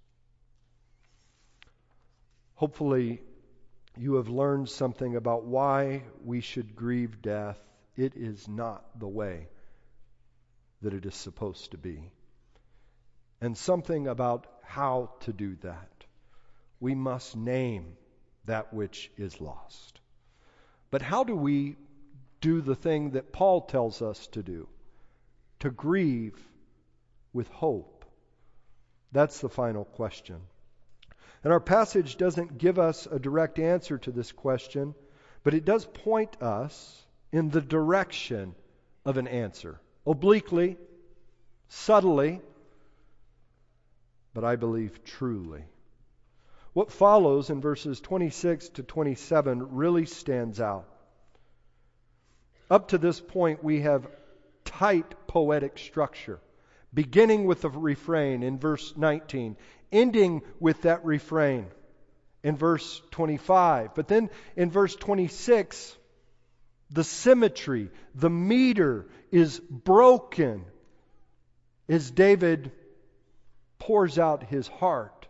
Hopefully, 2.53 3.19
you 3.97 4.13
have 4.17 4.29
learned 4.29 4.69
something 4.69 5.15
about 5.15 5.43
why 5.43 6.03
we 6.23 6.41
should 6.41 6.75
grieve 6.75 7.19
death. 7.23 7.57
It 7.97 8.15
is 8.15 8.47
not 8.47 8.85
the 8.99 9.07
way 9.07 9.47
that 10.83 10.93
it 10.93 11.07
is 11.07 11.15
supposed 11.15 11.71
to 11.71 11.79
be. 11.79 12.11
And 13.41 13.57
something 13.57 14.07
about 14.07 14.47
how 14.63 15.11
to 15.21 15.33
do 15.33 15.55
that. 15.61 16.05
We 16.79 16.95
must 16.95 17.35
name 17.35 17.97
that 18.45 18.73
which 18.73 19.11
is 19.17 19.39
lost. 19.39 19.99
But 20.91 21.01
how 21.01 21.23
do 21.23 21.35
we 21.35 21.77
do 22.41 22.61
the 22.61 22.75
thing 22.75 23.11
that 23.11 23.31
Paul 23.31 23.61
tells 23.61 24.01
us 24.01 24.27
to 24.27 24.43
do? 24.43 24.67
To 25.59 25.69
grieve 25.69 26.37
with 27.33 27.47
hope? 27.49 28.05
That's 29.11 29.39
the 29.39 29.49
final 29.49 29.85
question. 29.85 30.37
And 31.43 31.53
our 31.53 31.59
passage 31.59 32.17
doesn't 32.17 32.57
give 32.57 32.79
us 32.79 33.07
a 33.07 33.19
direct 33.19 33.59
answer 33.59 33.97
to 33.99 34.11
this 34.11 34.31
question, 34.31 34.93
but 35.43 35.53
it 35.53 35.65
does 35.65 35.85
point 35.85 36.41
us 36.41 37.05
in 37.31 37.49
the 37.49 37.61
direction 37.61 38.55
of 39.05 39.17
an 39.17 39.27
answer. 39.27 39.79
Obliquely, 40.05 40.77
subtly, 41.69 42.41
but 44.39 44.47
I 44.47 44.55
believe 44.55 45.03
truly. 45.03 45.65
What 46.71 46.93
follows 46.93 47.49
in 47.49 47.59
verses 47.59 47.99
26 47.99 48.69
to 48.69 48.83
27 48.83 49.75
really 49.75 50.05
stands 50.05 50.61
out. 50.61 50.87
Up 52.71 52.87
to 52.89 52.97
this 52.97 53.19
point, 53.19 53.65
we 53.65 53.81
have 53.81 54.07
tight 54.63 55.27
poetic 55.27 55.77
structure 55.77 56.39
beginning 56.93 57.47
with 57.47 57.63
the 57.63 57.69
refrain 57.69 58.41
in 58.41 58.59
verse 58.59 58.93
19, 58.95 59.57
ending 59.91 60.41
with 60.61 60.83
that 60.83 61.03
refrain 61.03 61.65
in 62.41 62.55
verse 62.55 63.01
25. 63.11 63.93
But 63.93 64.07
then 64.07 64.29
in 64.55 64.71
verse 64.71 64.95
26, 64.95 65.97
the 66.91 67.03
symmetry, 67.03 67.91
the 68.15 68.29
meter 68.29 69.09
is 69.31 69.59
broken 69.59 70.63
as 71.89 72.09
David 72.09 72.71
pours 73.79 74.19
out 74.19 74.43
his 74.43 74.67
heart 74.67 75.27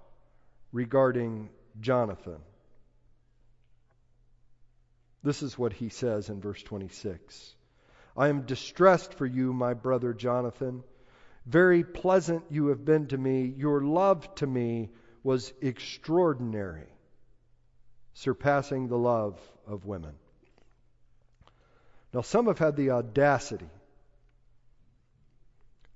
regarding 0.72 1.50
Jonathan. 1.80 2.40
This 5.24 5.44
is 5.44 5.58
what 5.58 5.74
he 5.74 5.90
says 5.90 6.30
in 6.30 6.42
verse 6.42 6.62
26 6.64 7.56
I 8.18 8.28
am 8.28 8.42
distressed 8.42 9.14
for 9.14 9.26
you, 9.26 9.54
my 9.54 9.74
brother 9.74 10.14
Jonathan. 10.14 10.84
Very 11.46 11.84
pleasant 11.84 12.44
you 12.50 12.68
have 12.68 12.84
been 12.84 13.08
to 13.08 13.18
me. 13.18 13.54
Your 13.58 13.82
love 13.82 14.34
to 14.36 14.48
me 14.48 14.90
was 15.24 15.54
extraordinary, 15.62 16.90
surpassing 18.14 18.88
the 18.88 18.98
love 18.98 19.40
of 19.66 19.86
women. 19.86 20.16
Now, 22.14 22.22
some 22.22 22.48
have 22.48 22.60
had 22.60 22.76
the 22.76 22.92
audacity 22.92 23.70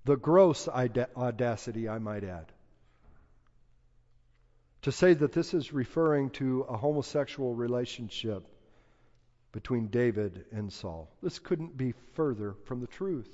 The 0.05 0.17
gross 0.17 0.67
audacity, 0.67 1.87
I 1.87 1.99
might 1.99 2.23
add. 2.23 2.51
To 4.83 4.91
say 4.91 5.13
that 5.13 5.31
this 5.31 5.53
is 5.53 5.71
referring 5.71 6.31
to 6.31 6.65
a 6.67 6.75
homosexual 6.75 7.55
relationship 7.55 8.43
between 9.53 9.87
David 9.87 10.45
and 10.51 10.73
Saul. 10.73 11.09
This 11.21 11.39
couldn't 11.39 11.77
be 11.77 11.93
further 12.13 12.55
from 12.65 12.81
the 12.81 12.87
truth. 12.87 13.29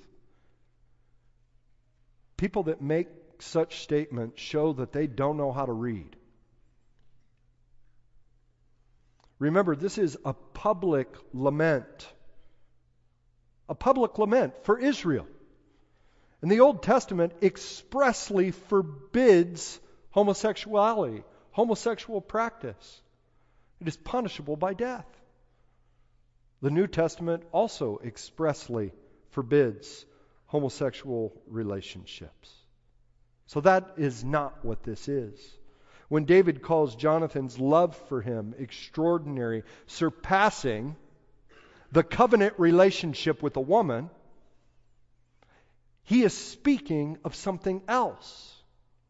People 2.38 2.64
that 2.64 2.82
make 2.82 3.08
such 3.40 3.82
statements 3.82 4.40
show 4.40 4.74
that 4.74 4.92
they 4.92 5.08
don't 5.08 5.38
know 5.38 5.52
how 5.52 5.66
to 5.66 5.72
read. 5.72 6.16
Remember, 9.40 9.76
this 9.76 9.98
is 9.98 10.18
a 10.24 10.34
public 10.34 11.08
lament. 11.34 12.08
A 13.70 13.76
public 13.76 14.20
lament 14.20 14.54
for 14.64 14.78
Israel. 14.78 15.26
And 16.42 16.50
the 16.50 16.62
Old 16.62 16.84
Testament 16.84 17.34
expressly 17.42 18.52
forbids 18.52 19.80
homosexuality, 20.12 21.24
homosexual 21.52 22.22
practice. 22.22 23.02
It 23.82 23.88
is 23.88 23.98
punishable 23.98 24.56
by 24.56 24.74
death. 24.74 25.06
The 26.62 26.72
New 26.72 26.88
Testament 26.88 27.44
also 27.52 28.00
expressly 28.04 28.92
forbids 29.32 30.06
homosexual 30.48 31.34
relationships. 31.48 32.54
So 33.48 33.62
that 33.62 33.94
is 33.98 34.24
not 34.24 34.64
what 34.64 34.84
this 34.84 35.08
is. 35.08 35.40
When 36.08 36.26
David 36.26 36.62
calls 36.62 36.96
Jonathan's 36.96 37.60
love 37.60 37.96
for 38.08 38.22
him 38.22 38.56
extraordinary, 38.58 39.64
surpassing 39.88 40.96
the 41.92 42.04
covenant 42.04 42.56
relationship 42.58 43.42
with 43.42 43.56
a 43.58 43.62
woman, 43.62 44.10
he 46.10 46.24
is 46.24 46.36
speaking 46.36 47.20
of 47.24 47.36
something 47.36 47.84
else. 47.88 48.56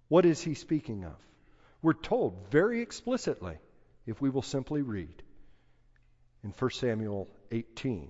What 0.09 0.25
is 0.25 0.41
he 0.41 0.53
speaking 0.53 1.05
of? 1.05 1.15
We're 1.81 1.93
told 1.93 2.47
very 2.51 2.81
explicitly 2.81 3.57
if 4.05 4.19
we 4.19 4.29
will 4.29 4.41
simply 4.41 4.81
read 4.81 5.23
in 6.43 6.49
1 6.49 6.71
Samuel 6.71 7.29
18, 7.53 8.09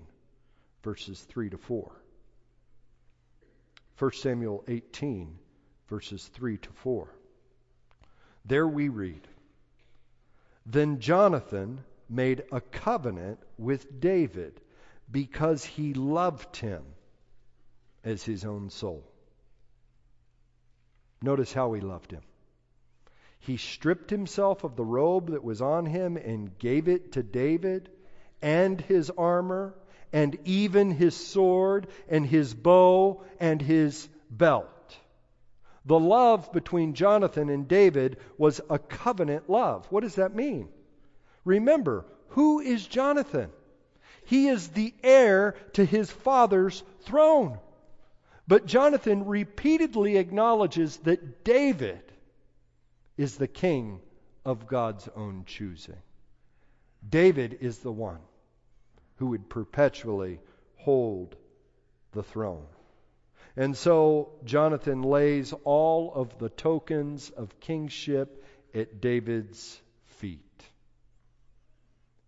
verses 0.82 1.20
3 1.20 1.50
to 1.50 1.56
4. 1.56 1.92
1 3.96 4.12
Samuel 4.12 4.64
18, 4.66 5.38
verses 5.88 6.26
3 6.34 6.56
to 6.56 6.70
4. 6.82 7.14
There 8.44 8.66
we 8.66 8.88
read 8.88 9.28
Then 10.66 10.98
Jonathan 10.98 11.84
made 12.08 12.42
a 12.50 12.60
covenant 12.60 13.38
with 13.56 14.00
David 14.00 14.60
because 15.12 15.64
he 15.64 15.94
loved 15.94 16.56
him 16.56 16.82
as 18.04 18.22
his 18.22 18.44
own 18.44 18.70
soul. 18.70 19.04
Notice 21.22 21.52
how 21.52 21.72
he 21.72 21.80
loved 21.80 22.12
him. 22.12 22.22
He 23.38 23.56
stripped 23.56 24.10
himself 24.10 24.64
of 24.64 24.76
the 24.76 24.84
robe 24.84 25.30
that 25.30 25.44
was 25.44 25.62
on 25.62 25.86
him 25.86 26.16
and 26.16 26.58
gave 26.58 26.88
it 26.88 27.12
to 27.12 27.22
David 27.22 27.90
and 28.42 28.80
his 28.80 29.10
armor 29.10 29.74
and 30.12 30.36
even 30.44 30.90
his 30.90 31.14
sword 31.14 31.86
and 32.08 32.26
his 32.26 32.54
bow 32.54 33.22
and 33.38 33.60
his 33.60 34.08
belt. 34.30 34.68
The 35.86 35.98
love 35.98 36.52
between 36.52 36.94
Jonathan 36.94 37.48
and 37.48 37.66
David 37.66 38.18
was 38.36 38.60
a 38.68 38.78
covenant 38.78 39.48
love. 39.48 39.86
What 39.90 40.02
does 40.02 40.16
that 40.16 40.34
mean? 40.34 40.68
Remember, 41.44 42.04
who 42.30 42.60
is 42.60 42.86
Jonathan? 42.86 43.50
He 44.24 44.48
is 44.48 44.68
the 44.68 44.92
heir 45.02 45.56
to 45.72 45.84
his 45.84 46.10
father's 46.10 46.82
throne. 47.00 47.58
But 48.50 48.66
Jonathan 48.66 49.26
repeatedly 49.26 50.16
acknowledges 50.16 50.96
that 51.04 51.44
David 51.44 52.02
is 53.16 53.36
the 53.36 53.46
king 53.46 54.00
of 54.44 54.66
God's 54.66 55.08
own 55.14 55.44
choosing. 55.46 56.02
David 57.08 57.58
is 57.60 57.78
the 57.78 57.92
one 57.92 58.18
who 59.18 59.26
would 59.28 59.48
perpetually 59.48 60.40
hold 60.78 61.36
the 62.10 62.24
throne. 62.24 62.66
And 63.56 63.76
so 63.76 64.32
Jonathan 64.44 65.02
lays 65.02 65.54
all 65.62 66.12
of 66.12 66.36
the 66.40 66.48
tokens 66.48 67.30
of 67.30 67.60
kingship 67.60 68.44
at 68.74 69.00
David's 69.00 69.80
feet. 70.06 70.64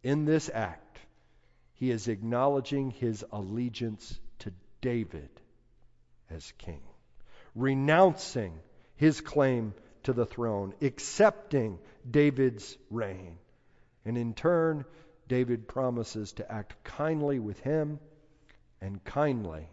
In 0.04 0.24
this 0.24 0.48
act, 0.54 1.00
he 1.74 1.90
is 1.90 2.06
acknowledging 2.06 2.92
his 2.92 3.24
allegiance 3.32 4.20
to 4.38 4.52
David 4.80 5.28
as 6.34 6.52
king, 6.58 6.80
renouncing 7.54 8.58
his 8.96 9.20
claim 9.20 9.74
to 10.04 10.12
the 10.12 10.26
throne, 10.26 10.74
accepting 10.80 11.78
David's 12.08 12.76
reign. 12.90 13.38
And 14.04 14.18
in 14.18 14.34
turn, 14.34 14.84
David 15.28 15.68
promises 15.68 16.32
to 16.32 16.50
act 16.50 16.82
kindly 16.84 17.38
with 17.38 17.60
him 17.60 18.00
and 18.80 19.02
kindly 19.04 19.68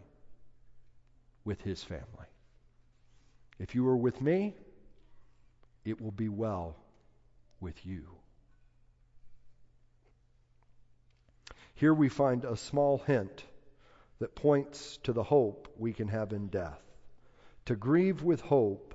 with 1.44 1.60
his 1.62 1.82
family. 1.82 2.06
If 3.58 3.74
you 3.74 3.86
are 3.88 3.96
with 3.96 4.20
me, 4.20 4.54
it 5.84 6.00
will 6.00 6.12
be 6.12 6.28
well 6.28 6.76
with 7.60 7.84
you. 7.84 8.04
Here 11.74 11.94
we 11.94 12.08
find 12.08 12.44
a 12.44 12.56
small 12.56 12.98
hint 12.98 13.44
that 14.20 14.34
points 14.34 14.98
to 15.02 15.12
the 15.12 15.22
hope 15.22 15.68
we 15.78 15.92
can 15.92 16.08
have 16.08 16.32
in 16.32 16.46
death. 16.46 16.80
To 17.66 17.76
grieve 17.76 18.22
with 18.22 18.40
hope, 18.40 18.94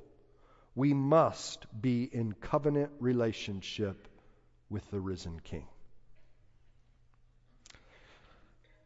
we 0.75 0.93
must 0.93 1.65
be 1.81 2.03
in 2.03 2.33
covenant 2.33 2.91
relationship 2.99 4.07
with 4.69 4.89
the 4.91 4.99
risen 4.99 5.39
King. 5.43 5.67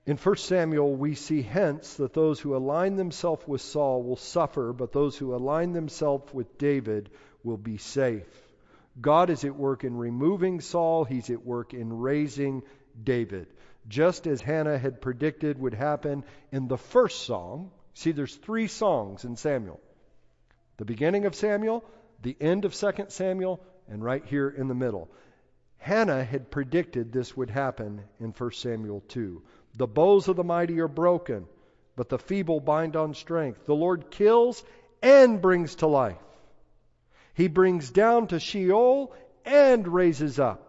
In 0.06 0.18
1 0.18 0.38
Samuel, 0.38 0.96
we 0.96 1.14
see 1.14 1.42
hence 1.42 1.96
that 1.96 2.14
those 2.14 2.40
who 2.40 2.56
align 2.56 2.96
themselves 2.96 3.48
with 3.48 3.62
Saul 3.62 4.02
will 4.02 4.16
suffer, 4.16 4.74
but 4.74 4.92
those 4.92 5.18
who 5.18 5.36
align 5.36 5.74
themselves 5.74 6.34
with 6.34 6.58
David 6.58 7.12
will 7.44 7.58
be 7.58 7.78
safe. 7.78 8.28
God 9.00 9.30
is 9.30 9.44
at 9.44 9.56
work 9.56 9.84
in 9.84 9.96
removing 9.96 10.62
Saul, 10.62 11.04
he's 11.04 11.30
at 11.30 11.46
work 11.46 11.74
in 11.74 12.00
raising 12.00 12.64
David. 13.04 13.48
Just 13.88 14.28
as 14.28 14.42
Hannah 14.42 14.78
had 14.78 15.02
predicted 15.02 15.60
would 15.60 15.74
happen 15.74 16.24
in 16.52 16.68
the 16.68 16.78
first 16.78 17.24
song. 17.24 17.72
See, 17.94 18.12
there's 18.12 18.36
three 18.36 18.68
songs 18.68 19.26
in 19.26 19.36
Samuel 19.36 19.80
the 20.78 20.86
beginning 20.86 21.26
of 21.26 21.36
Samuel, 21.36 21.84
the 22.22 22.38
end 22.40 22.64
of 22.64 22.74
2 22.74 23.08
Samuel, 23.10 23.60
and 23.90 24.02
right 24.02 24.24
here 24.26 24.50
in 24.50 24.70
the 24.70 24.74
middle. 24.74 25.10
Hannah 25.78 26.24
had 26.24 26.50
predicted 26.50 27.12
this 27.12 27.36
would 27.36 27.50
happen 27.50 28.02
in 28.18 28.32
1 28.32 28.52
Samuel 28.54 29.04
2. 29.10 29.42
The 29.76 29.88
bows 29.88 30.30
of 30.30 30.38
the 30.38 30.44
mighty 30.44 30.80
are 30.80 30.88
broken, 30.88 31.48
but 31.98 32.08
the 32.08 32.18
feeble 32.18 32.62
bind 32.62 32.96
on 32.96 33.14
strength. 33.14 33.66
The 33.66 33.76
Lord 33.76 34.10
kills 34.10 34.64
and 35.02 35.42
brings 35.42 35.76
to 35.76 35.88
life. 35.88 36.18
He 37.34 37.50
brings 37.50 37.92
down 37.92 38.28
to 38.28 38.40
Sheol 38.40 39.14
and 39.46 39.86
raises 39.88 40.40
up. 40.40 40.69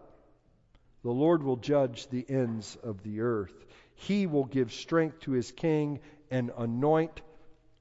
The 1.03 1.11
Lord 1.11 1.43
will 1.43 1.57
judge 1.57 2.09
the 2.09 2.25
ends 2.29 2.77
of 2.83 3.03
the 3.03 3.21
earth. 3.21 3.55
He 3.95 4.27
will 4.27 4.45
give 4.45 4.73
strength 4.73 5.21
to 5.21 5.33
his 5.33 5.51
king 5.51 6.01
and 6.31 6.51
anoint 6.57 7.21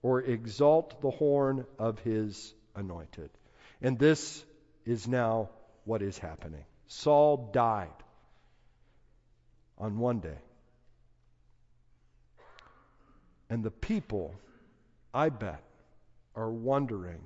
or 0.02 0.22
exalt 0.22 1.02
the 1.02 1.12
horn 1.12 1.66
of 1.78 2.00
his 2.00 2.54
anointed. 2.76 3.30
And 3.82 4.00
this 4.00 4.44
is 4.86 5.08
now 5.08 5.50
what 5.86 6.02
is 6.02 6.18
happening. 6.18 6.64
Saul 6.88 7.50
died 7.52 7.90
on 9.78 10.00
one 10.00 10.20
day. 10.20 10.38
And 13.50 13.64
the 13.64 13.72
people, 13.72 14.36
I 15.14 15.30
bet, 15.30 15.64
are 16.36 16.52
wondering 16.52 17.22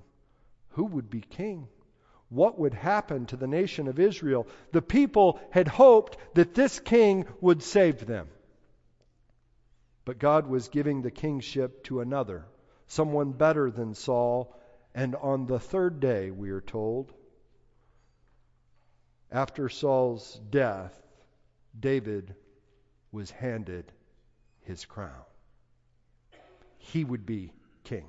who 0.70 0.86
would 0.86 1.10
be 1.10 1.22
king? 1.22 1.68
What 2.34 2.58
would 2.60 2.74
happen 2.74 3.26
to 3.28 3.38
the 3.38 3.48
nation 3.48 3.88
of 3.88 4.00
Israel? 4.00 4.48
The 4.72 4.82
people 4.82 5.40
had 5.52 5.68
hoped 5.68 6.18
that 6.34 6.54
this 6.54 6.80
king 6.80 7.26
would 7.42 7.62
save 7.62 8.06
them. 8.06 8.28
But 10.06 10.20
God 10.20 10.48
was 10.48 10.68
giving 10.68 11.02
the 11.02 11.12
kingship 11.12 11.84
to 11.86 12.02
another, 12.02 12.46
someone 12.88 13.32
better 13.32 13.72
than 13.72 13.94
Saul. 13.94 14.56
And 14.96 15.16
on 15.16 15.46
the 15.46 15.60
third 15.60 16.00
day, 16.00 16.32
we 16.32 16.50
are 16.50 16.62
told, 16.62 17.14
after 19.32 19.70
Saul's 19.70 20.40
death, 20.50 21.00
David 21.80 22.36
was 23.12 23.32
handed 23.32 23.92
his 24.62 24.86
crown 24.86 25.24
he 26.84 27.04
would 27.04 27.26
be 27.26 27.52
king. 27.84 28.06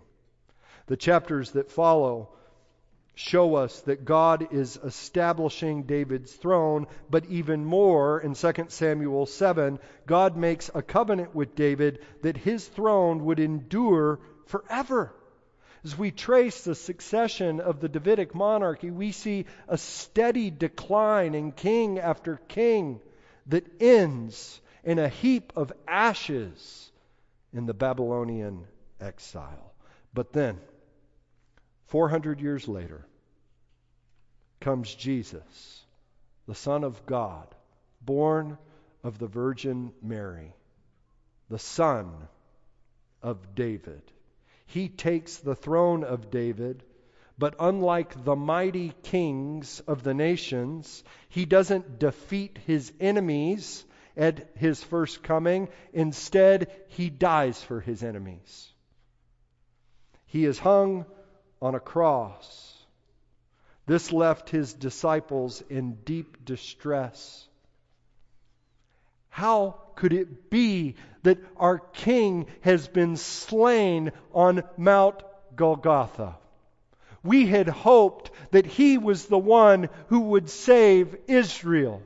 The 0.87 0.97
chapters 0.97 1.53
that 1.53 1.71
follow 1.71 2.31
show 3.15 3.55
us 3.55 3.81
that 3.83 4.05
God 4.05 4.53
is 4.53 4.79
establishing 4.83 5.85
David's 5.85 6.33
throne, 6.33 6.87
but 7.09 7.27
even 7.27 7.65
more 7.65 8.21
in 8.21 8.35
2 8.35 8.53
Samuel 8.69 9.27
7, 9.27 9.79
God 10.07 10.37
makes 10.37 10.71
a 10.75 10.83
covenant 10.83 11.35
with 11.35 11.55
David 11.55 12.01
that 12.23 12.37
his 12.37 12.67
throne 12.67 13.25
would 13.25 13.39
endure 13.39 14.21
forever. 14.47 15.15
As 15.85 15.97
we 15.99 16.11
trace 16.11 16.65
the 16.65 16.75
succession 16.75 17.61
of 17.61 17.81
the 17.81 17.89
Davidic 17.89 18.35
monarchy, 18.35 18.91
we 18.91 19.13
see 19.13 19.45
a 19.69 19.77
steady 19.77 20.51
decline 20.51 21.35
in 21.35 21.53
king 21.53 21.99
after 21.99 22.41
king 22.49 23.01
that 23.47 23.67
ends 23.81 24.61
in 24.83 24.99
a 24.99 25.09
heap 25.09 25.53
of 25.57 25.73
ashes 25.87 26.91
in 27.53 27.67
the 27.67 27.75
Babylonian 27.75 28.65
exile. 29.01 29.75
But 30.15 30.33
then, 30.33 30.59
400 31.95 32.41
years 32.41 32.67
later, 32.67 33.07
comes 34.59 34.93
Jesus, 34.93 35.81
the 36.49 36.55
Son 36.57 36.83
of 36.83 37.07
God, 37.07 37.47
born 38.01 38.59
of 39.05 39.21
the 39.21 39.29
Virgin 39.29 39.93
Mary, 40.03 40.53
the 41.49 41.59
Son 41.61 42.11
of 43.23 43.55
David. 43.55 44.03
He 44.67 44.89
takes 44.89 45.37
the 45.37 45.55
throne 45.55 46.03
of 46.03 46.33
David, 46.33 46.83
but 47.39 47.55
unlike 47.61 48.25
the 48.25 48.35
mighty 48.35 48.93
kings 49.05 49.79
of 49.87 50.03
the 50.03 50.15
nations, 50.15 51.05
he 51.29 51.45
doesn't 51.45 52.01
defeat 52.01 52.59
his 52.67 52.93
enemies 52.99 53.85
at 54.17 54.51
his 54.57 54.83
first 54.83 55.23
coming. 55.23 55.69
Instead, 55.93 56.73
he 56.89 57.09
dies 57.09 57.63
for 57.63 57.79
his 57.79 58.03
enemies. 58.03 58.69
He 60.27 60.45
is 60.45 60.59
hung 60.59 61.07
on 61.61 61.75
a 61.75 61.81
cross. 61.81 62.75
This 63.87 64.13
left 64.13 64.51
his 64.51 64.73
disciples 64.73 65.63
in 65.69 65.97
deep 66.05 66.45
distress. 66.45 67.47
How 69.29 69.81
could 69.97 70.13
it 70.13 70.49
be 70.51 70.95
that 71.23 71.39
our 71.57 71.79
King 71.79 72.47
has 72.63 72.89
been 72.89 73.17
slain 73.17 74.13
on 74.33 74.63
Mount 74.77 75.23
Golgotha? 75.55 76.37
We 77.23 77.47
had 77.47 77.69
hoped 77.69 78.31
that 78.53 78.67
he 78.67 78.99
was 78.99 79.27
the 79.27 79.39
one 79.39 79.89
who 80.09 80.21
would 80.21 80.51
save 80.51 81.17
Israel. 81.27 82.03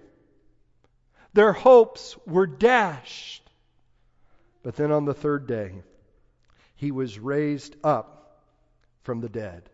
Their 1.33 1.53
hopes 1.53 2.17
were 2.27 2.47
dashed. 2.47 3.43
But 4.63 4.77
then 4.77 4.91
on 4.91 5.05
the 5.05 5.15
third 5.15 5.47
day, 5.47 5.83
he 6.77 6.91
was 6.91 7.19
raised 7.19 7.77
up 7.85 8.18
from 9.03 9.21
the 9.21 9.29
dead, 9.29 9.69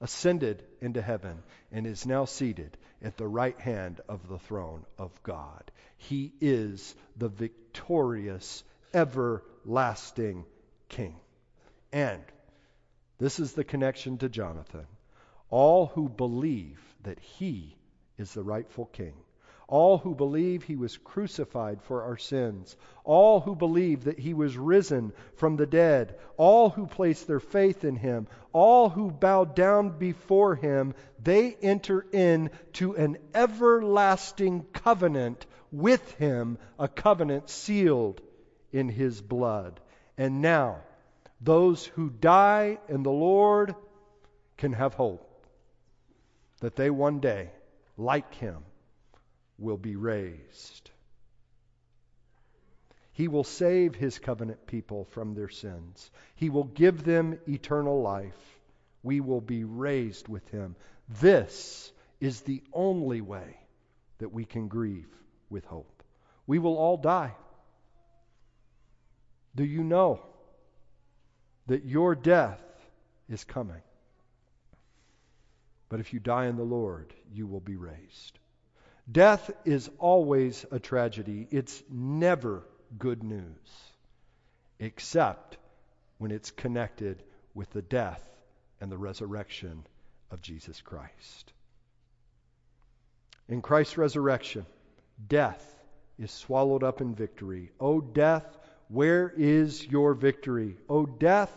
ascended 0.00 0.64
into 0.80 1.02
heaven, 1.02 1.42
and 1.72 1.86
is 1.86 2.06
now 2.06 2.24
seated 2.24 2.76
at 3.02 3.16
the 3.16 3.28
right 3.28 3.58
hand 3.58 4.00
of 4.08 4.28
the 4.28 4.38
throne 4.38 4.84
of 4.98 5.10
God. 5.22 5.70
He 5.96 6.32
is 6.40 6.94
the 7.16 7.28
victorious, 7.28 8.64
everlasting 8.94 10.44
King. 10.88 11.16
And 11.92 12.22
this 13.18 13.38
is 13.38 13.52
the 13.52 13.64
connection 13.64 14.18
to 14.18 14.28
Jonathan. 14.28 14.86
All 15.50 15.86
who 15.86 16.08
believe 16.08 16.80
that 17.02 17.18
he 17.18 17.76
is 18.18 18.32
the 18.34 18.42
rightful 18.42 18.86
king 18.86 19.14
all 19.70 19.98
who 19.98 20.16
believe 20.16 20.64
he 20.64 20.74
was 20.74 20.98
crucified 20.98 21.80
for 21.82 22.02
our 22.02 22.16
sins, 22.16 22.76
all 23.04 23.38
who 23.40 23.54
believe 23.54 24.04
that 24.04 24.18
he 24.18 24.34
was 24.34 24.58
risen 24.58 25.12
from 25.36 25.56
the 25.56 25.66
dead, 25.66 26.18
all 26.36 26.70
who 26.70 26.86
place 26.86 27.22
their 27.22 27.38
faith 27.38 27.84
in 27.84 27.94
him, 27.94 28.26
all 28.52 28.88
who 28.88 29.12
bow 29.12 29.44
down 29.44 29.96
before 29.96 30.56
him, 30.56 30.92
they 31.22 31.54
enter 31.62 32.00
into 32.12 32.96
an 32.96 33.16
everlasting 33.32 34.66
covenant 34.72 35.46
with 35.70 36.10
him, 36.14 36.58
a 36.76 36.88
covenant 36.88 37.48
sealed 37.48 38.20
in 38.72 38.88
his 38.88 39.20
blood. 39.20 39.78
And 40.18 40.42
now, 40.42 40.78
those 41.40 41.86
who 41.86 42.10
die 42.10 42.78
in 42.88 43.04
the 43.04 43.12
Lord 43.12 43.76
can 44.56 44.72
have 44.72 44.94
hope 44.94 45.26
that 46.60 46.74
they 46.74 46.90
one 46.90 47.20
day, 47.20 47.50
like 47.96 48.34
him, 48.34 48.64
will 49.60 49.76
be 49.76 49.96
raised. 49.96 50.90
He 53.12 53.28
will 53.28 53.44
save 53.44 53.94
his 53.94 54.18
covenant 54.18 54.66
people 54.66 55.04
from 55.04 55.34
their 55.34 55.48
sins. 55.48 56.10
He 56.36 56.48
will 56.48 56.64
give 56.64 57.04
them 57.04 57.38
eternal 57.46 58.00
life. 58.00 58.60
We 59.02 59.20
will 59.20 59.40
be 59.40 59.64
raised 59.64 60.28
with 60.28 60.48
him. 60.48 60.76
This 61.20 61.92
is 62.20 62.40
the 62.40 62.62
only 62.72 63.20
way 63.20 63.58
that 64.18 64.32
we 64.32 64.44
can 64.44 64.68
grieve 64.68 65.08
with 65.50 65.64
hope. 65.64 66.02
We 66.46 66.58
will 66.58 66.76
all 66.76 66.96
die. 66.96 67.34
Do 69.54 69.64
you 69.64 69.82
know 69.82 70.20
that 71.66 71.84
your 71.84 72.14
death 72.14 72.62
is 73.28 73.44
coming? 73.44 73.82
But 75.88 76.00
if 76.00 76.12
you 76.12 76.20
die 76.20 76.46
in 76.46 76.56
the 76.56 76.62
Lord, 76.62 77.12
you 77.32 77.46
will 77.46 77.60
be 77.60 77.76
raised. 77.76 78.38
Death 79.10 79.50
is 79.64 79.90
always 79.98 80.64
a 80.70 80.78
tragedy. 80.78 81.48
It's 81.50 81.82
never 81.90 82.62
good 82.98 83.22
news, 83.22 83.44
except 84.78 85.56
when 86.18 86.30
it's 86.30 86.50
connected 86.50 87.22
with 87.54 87.70
the 87.70 87.82
death 87.82 88.22
and 88.80 88.92
the 88.92 88.98
resurrection 88.98 89.84
of 90.30 90.42
Jesus 90.42 90.80
Christ. 90.80 91.52
In 93.48 93.62
Christ's 93.62 93.98
resurrection, 93.98 94.64
death 95.28 95.66
is 96.18 96.30
swallowed 96.30 96.84
up 96.84 97.00
in 97.00 97.14
victory. 97.14 97.72
O 97.80 98.00
death, 98.00 98.46
where 98.88 99.32
is 99.36 99.84
your 99.86 100.14
victory? 100.14 100.76
O 100.88 101.06
death, 101.06 101.50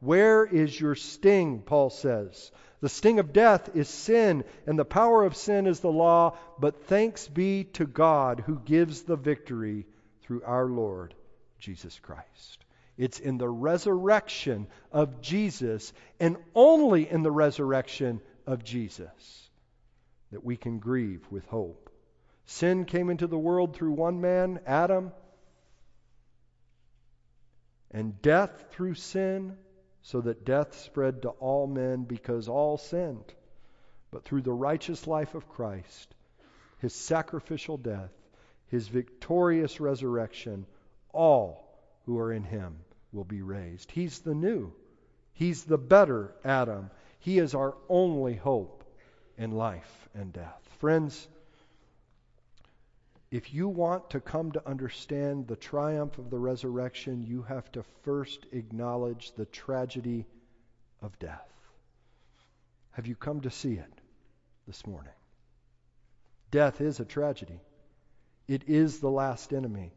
where 0.00 0.44
is 0.44 0.78
your 0.78 0.94
sting? 0.94 1.60
Paul 1.60 1.90
says. 1.90 2.50
The 2.80 2.88
sting 2.88 3.18
of 3.18 3.34
death 3.34 3.76
is 3.76 3.88
sin, 3.88 4.44
and 4.66 4.78
the 4.78 4.86
power 4.86 5.24
of 5.24 5.36
sin 5.36 5.66
is 5.66 5.80
the 5.80 5.92
law, 5.92 6.38
but 6.58 6.86
thanks 6.86 7.28
be 7.28 7.64
to 7.74 7.86
God 7.86 8.40
who 8.40 8.58
gives 8.58 9.02
the 9.02 9.16
victory 9.16 9.86
through 10.22 10.42
our 10.44 10.64
Lord 10.64 11.14
Jesus 11.58 11.98
Christ. 11.98 12.64
It's 12.96 13.20
in 13.20 13.36
the 13.36 13.48
resurrection 13.48 14.66
of 14.90 15.20
Jesus, 15.20 15.92
and 16.18 16.38
only 16.54 17.10
in 17.10 17.22
the 17.22 17.30
resurrection 17.30 18.22
of 18.46 18.64
Jesus, 18.64 19.50
that 20.32 20.44
we 20.44 20.56
can 20.56 20.78
grieve 20.78 21.26
with 21.30 21.44
hope. 21.46 21.90
Sin 22.46 22.86
came 22.86 23.10
into 23.10 23.26
the 23.26 23.38
world 23.38 23.76
through 23.76 23.92
one 23.92 24.22
man, 24.22 24.60
Adam, 24.66 25.12
and 27.90 28.20
death 28.22 28.66
through 28.70 28.94
sin 28.94 29.56
so 30.02 30.20
that 30.22 30.44
death 30.44 30.78
spread 30.78 31.22
to 31.22 31.28
all 31.30 31.66
men 31.66 32.04
because 32.04 32.48
all 32.48 32.78
sinned. 32.78 33.34
But 34.10 34.24
through 34.24 34.42
the 34.42 34.52
righteous 34.52 35.06
life 35.06 35.34
of 35.34 35.48
Christ, 35.48 36.14
his 36.78 36.94
sacrificial 36.94 37.76
death, 37.76 38.10
his 38.68 38.88
victorious 38.88 39.80
resurrection, 39.80 40.66
all 41.12 41.78
who 42.06 42.18
are 42.18 42.32
in 42.32 42.44
him 42.44 42.76
will 43.12 43.24
be 43.24 43.42
raised. 43.42 43.90
He's 43.90 44.20
the 44.20 44.34
new, 44.34 44.72
he's 45.32 45.64
the 45.64 45.78
better 45.78 46.34
Adam. 46.44 46.90
He 47.18 47.38
is 47.38 47.54
our 47.54 47.76
only 47.88 48.34
hope 48.34 48.84
in 49.36 49.52
life 49.52 50.08
and 50.14 50.32
death. 50.32 50.60
Friends, 50.78 51.28
if 53.30 53.54
you 53.54 53.68
want 53.68 54.10
to 54.10 54.20
come 54.20 54.50
to 54.52 54.68
understand 54.68 55.46
the 55.46 55.56
triumph 55.56 56.18
of 56.18 56.30
the 56.30 56.38
resurrection, 56.38 57.22
you 57.22 57.42
have 57.42 57.70
to 57.72 57.84
first 58.02 58.44
acknowledge 58.50 59.32
the 59.36 59.46
tragedy 59.46 60.26
of 61.00 61.16
death. 61.20 61.46
Have 62.92 63.06
you 63.06 63.14
come 63.14 63.40
to 63.42 63.50
see 63.50 63.74
it 63.74 64.00
this 64.66 64.84
morning? 64.84 65.12
Death 66.50 66.80
is 66.80 66.98
a 66.98 67.04
tragedy. 67.04 67.60
It 68.48 68.68
is 68.68 68.98
the 68.98 69.10
last 69.10 69.52
enemy. 69.52 69.92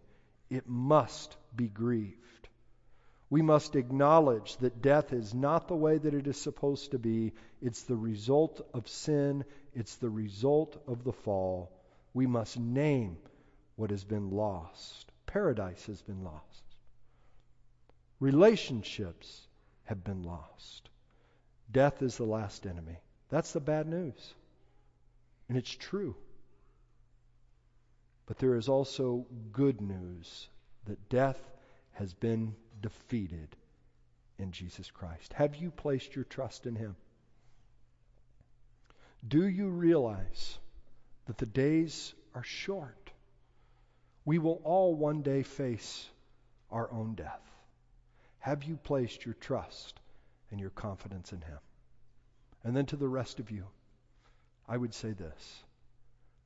It 0.51 0.69
must 0.69 1.35
be 1.55 1.67
grieved. 1.67 2.19
We 3.31 3.41
must 3.41 3.75
acknowledge 3.75 4.57
that 4.57 4.83
death 4.83 5.11
is 5.11 5.33
not 5.33 5.67
the 5.67 5.75
way 5.75 5.97
that 5.97 6.13
it 6.13 6.27
is 6.27 6.39
supposed 6.39 6.91
to 6.91 6.99
be. 6.99 7.33
It's 7.63 7.81
the 7.81 7.95
result 7.95 8.61
of 8.75 8.87
sin, 8.87 9.43
it's 9.73 9.95
the 9.95 10.09
result 10.09 10.79
of 10.87 11.03
the 11.03 11.13
fall 11.13 11.71
we 12.13 12.27
must 12.27 12.59
name 12.59 13.17
what 13.75 13.89
has 13.89 14.03
been 14.03 14.29
lost. 14.31 15.11
Paradise 15.25 15.85
has 15.87 16.01
been 16.01 16.23
lost. 16.23 16.63
Relationships 18.19 19.47
have 19.85 20.03
been 20.03 20.23
lost. 20.23 20.89
Death 21.71 22.01
is 22.01 22.17
the 22.17 22.23
last 22.23 22.65
enemy. 22.65 22.99
That's 23.29 23.51
the 23.51 23.59
bad 23.59 23.87
news. 23.87 24.33
And 25.49 25.57
it's 25.57 25.75
true. 25.75 26.15
But 28.25 28.37
there 28.37 28.55
is 28.55 28.69
also 28.69 29.25
good 29.51 29.81
news 29.81 30.47
that 30.85 31.09
death 31.09 31.39
has 31.93 32.13
been 32.13 32.55
defeated 32.81 33.55
in 34.37 34.51
Jesus 34.51 34.89
Christ. 34.91 35.33
Have 35.33 35.55
you 35.55 35.71
placed 35.71 36.15
your 36.15 36.25
trust 36.25 36.65
in 36.65 36.75
Him? 36.75 36.95
Do 39.27 39.47
you 39.47 39.69
realize 39.69 40.57
that 41.25 41.37
the 41.37 41.45
days 41.45 42.13
are 42.33 42.43
short. 42.43 43.11
We 44.25 44.39
will 44.39 44.61
all 44.63 44.95
one 44.95 45.21
day 45.21 45.43
face 45.43 46.09
our 46.71 46.91
own 46.91 47.15
death. 47.15 47.41
Have 48.39 48.63
you 48.63 48.77
placed 48.77 49.25
your 49.25 49.35
trust 49.35 49.99
and 50.53 50.61
your 50.61 50.69
confidence 50.69 51.33
in 51.33 51.41
Him. 51.41 51.57
And 52.63 52.77
then 52.77 52.85
to 52.85 52.95
the 52.95 53.07
rest 53.07 53.39
of 53.39 53.49
you, 53.49 53.65
I 54.69 54.77
would 54.77 54.93
say 54.93 55.11
this 55.11 55.63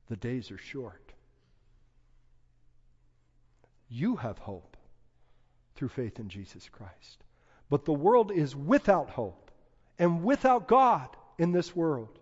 the 0.08 0.16
days 0.16 0.50
are 0.50 0.58
short. 0.58 1.12
You 3.90 4.16
have 4.16 4.38
hope 4.38 4.78
through 5.76 5.90
faith 5.90 6.18
in 6.18 6.30
Jesus 6.30 6.68
Christ. 6.70 7.22
But 7.68 7.84
the 7.84 7.92
world 7.92 8.32
is 8.32 8.56
without 8.56 9.10
hope 9.10 9.50
and 9.98 10.24
without 10.24 10.66
God 10.66 11.08
in 11.36 11.52
this 11.52 11.76
world. 11.76 12.17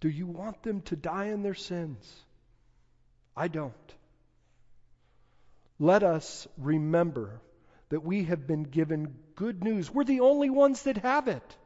Do 0.00 0.08
you 0.08 0.26
want 0.26 0.62
them 0.62 0.80
to 0.82 0.96
die 0.96 1.26
in 1.26 1.42
their 1.42 1.54
sins? 1.54 2.24
I 3.36 3.48
don't. 3.48 3.74
Let 5.78 6.02
us 6.02 6.48
remember 6.58 7.40
that 7.90 8.04
we 8.04 8.24
have 8.24 8.46
been 8.46 8.64
given 8.64 9.14
good 9.34 9.62
news. 9.62 9.90
We're 9.90 10.04
the 10.04 10.20
only 10.20 10.50
ones 10.50 10.82
that 10.82 10.98
have 10.98 11.28
it. 11.28 11.56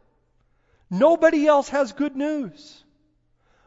Nobody 0.91 1.47
else 1.47 1.69
has 1.71 1.93
good 1.93 2.17
news. 2.17 2.85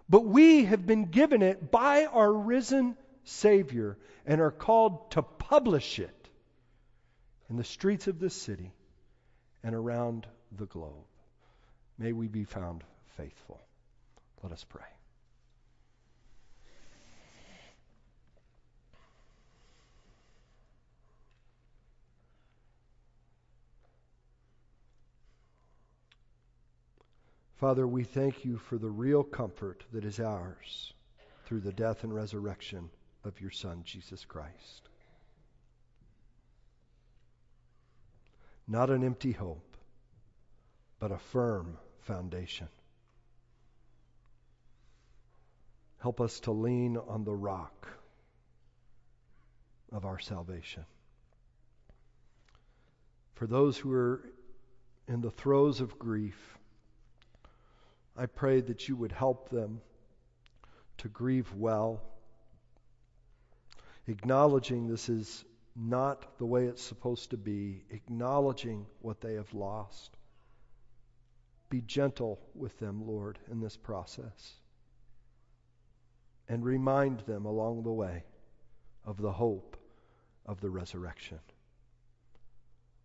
But 0.09 0.26
we 0.26 0.65
have 0.65 0.86
been 0.86 1.05
given 1.05 1.41
it 1.41 1.70
by 1.72 2.05
our 2.05 2.32
risen 2.32 2.95
Savior 3.26 3.97
and 4.26 4.39
are 4.39 4.51
called 4.51 5.11
to 5.11 5.22
publish 5.22 5.99
it 5.99 6.30
in 7.49 7.57
the 7.57 7.63
streets 7.63 8.07
of 8.07 8.20
this 8.20 8.34
city 8.34 8.72
and 9.63 9.76
around 9.76 10.28
the 10.57 10.65
globe. 10.65 10.93
May 11.97 12.13
we 12.13 12.28
be 12.28 12.45
found 12.45 12.84
faithful. 13.18 13.59
Let 14.43 14.51
us 14.51 14.63
pray. 14.63 14.85
Father, 27.57 27.88
we 27.88 28.03
thank 28.03 28.45
you 28.45 28.57
for 28.57 28.77
the 28.77 28.89
real 28.89 29.23
comfort 29.23 29.83
that 29.91 30.05
is 30.05 30.19
ours 30.19 30.93
through 31.45 31.61
the 31.61 31.73
death 31.73 32.03
and 32.03 32.13
resurrection 32.13 32.88
of 33.23 33.41
your 33.41 33.49
Son, 33.49 33.81
Jesus 33.83 34.23
Christ. 34.25 34.89
Not 38.67 38.91
an 38.91 39.03
empty 39.03 39.31
hope, 39.31 39.75
but 40.99 41.11
a 41.11 41.17
firm 41.17 41.79
foundation. 42.01 42.67
Help 46.00 46.22
us 46.22 46.39
to 46.41 46.52
lean 46.52 46.98
on 46.98 47.24
the 47.24 47.34
rock 47.34 47.88
of 49.91 50.06
our 50.06 50.20
salvation. 50.20 50.86
For 53.34 53.48
those 53.48 53.78
who 53.78 53.91
are 53.93 54.24
in 55.08 55.22
the 55.22 55.32
throes 55.32 55.82
of 55.82 55.98
grief, 55.98 56.58
I 58.16 58.26
pray 58.26 58.62
that 58.62 58.88
you 58.88 58.95
would 58.95 59.12
help 59.12 59.50
them 59.50 59.82
to 60.98 61.08
grieve 61.08 61.54
well, 61.54 62.02
acknowledging 64.08 64.88
this 64.88 65.10
is 65.10 65.45
not 65.76 66.38
the 66.39 66.45
way 66.45 66.66
it's 66.66 66.82
supposed 66.82 67.30
to 67.30 67.38
be, 67.38 67.84
acknowledging 67.91 68.86
what 69.02 69.22
they 69.22 69.36
have 69.36 69.54
lost. 69.54 70.18
Be 71.70 71.82
gentle 71.82 72.39
with 72.56 72.80
them, 72.80 73.06
Lord, 73.06 73.38
in 73.52 73.60
this 73.60 73.78
process. 73.78 74.54
And 76.50 76.64
remind 76.64 77.22
them 77.22 77.45
along 77.45 77.84
the 77.84 77.91
way 77.91 78.24
of 79.06 79.22
the 79.22 79.32
hope 79.32 79.78
of 80.45 80.62
the 80.62 80.70
resurrection. 80.70 81.39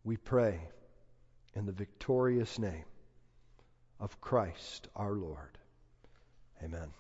We 0.05 0.17
pray 0.17 0.61
in 1.55 1.67
the 1.67 1.73
victorious 1.73 2.59
name 2.59 2.85
of 4.01 4.21
Christ 4.21 4.89
our 4.97 5.13
Lord. 5.13 5.59
Amen. 6.63 6.91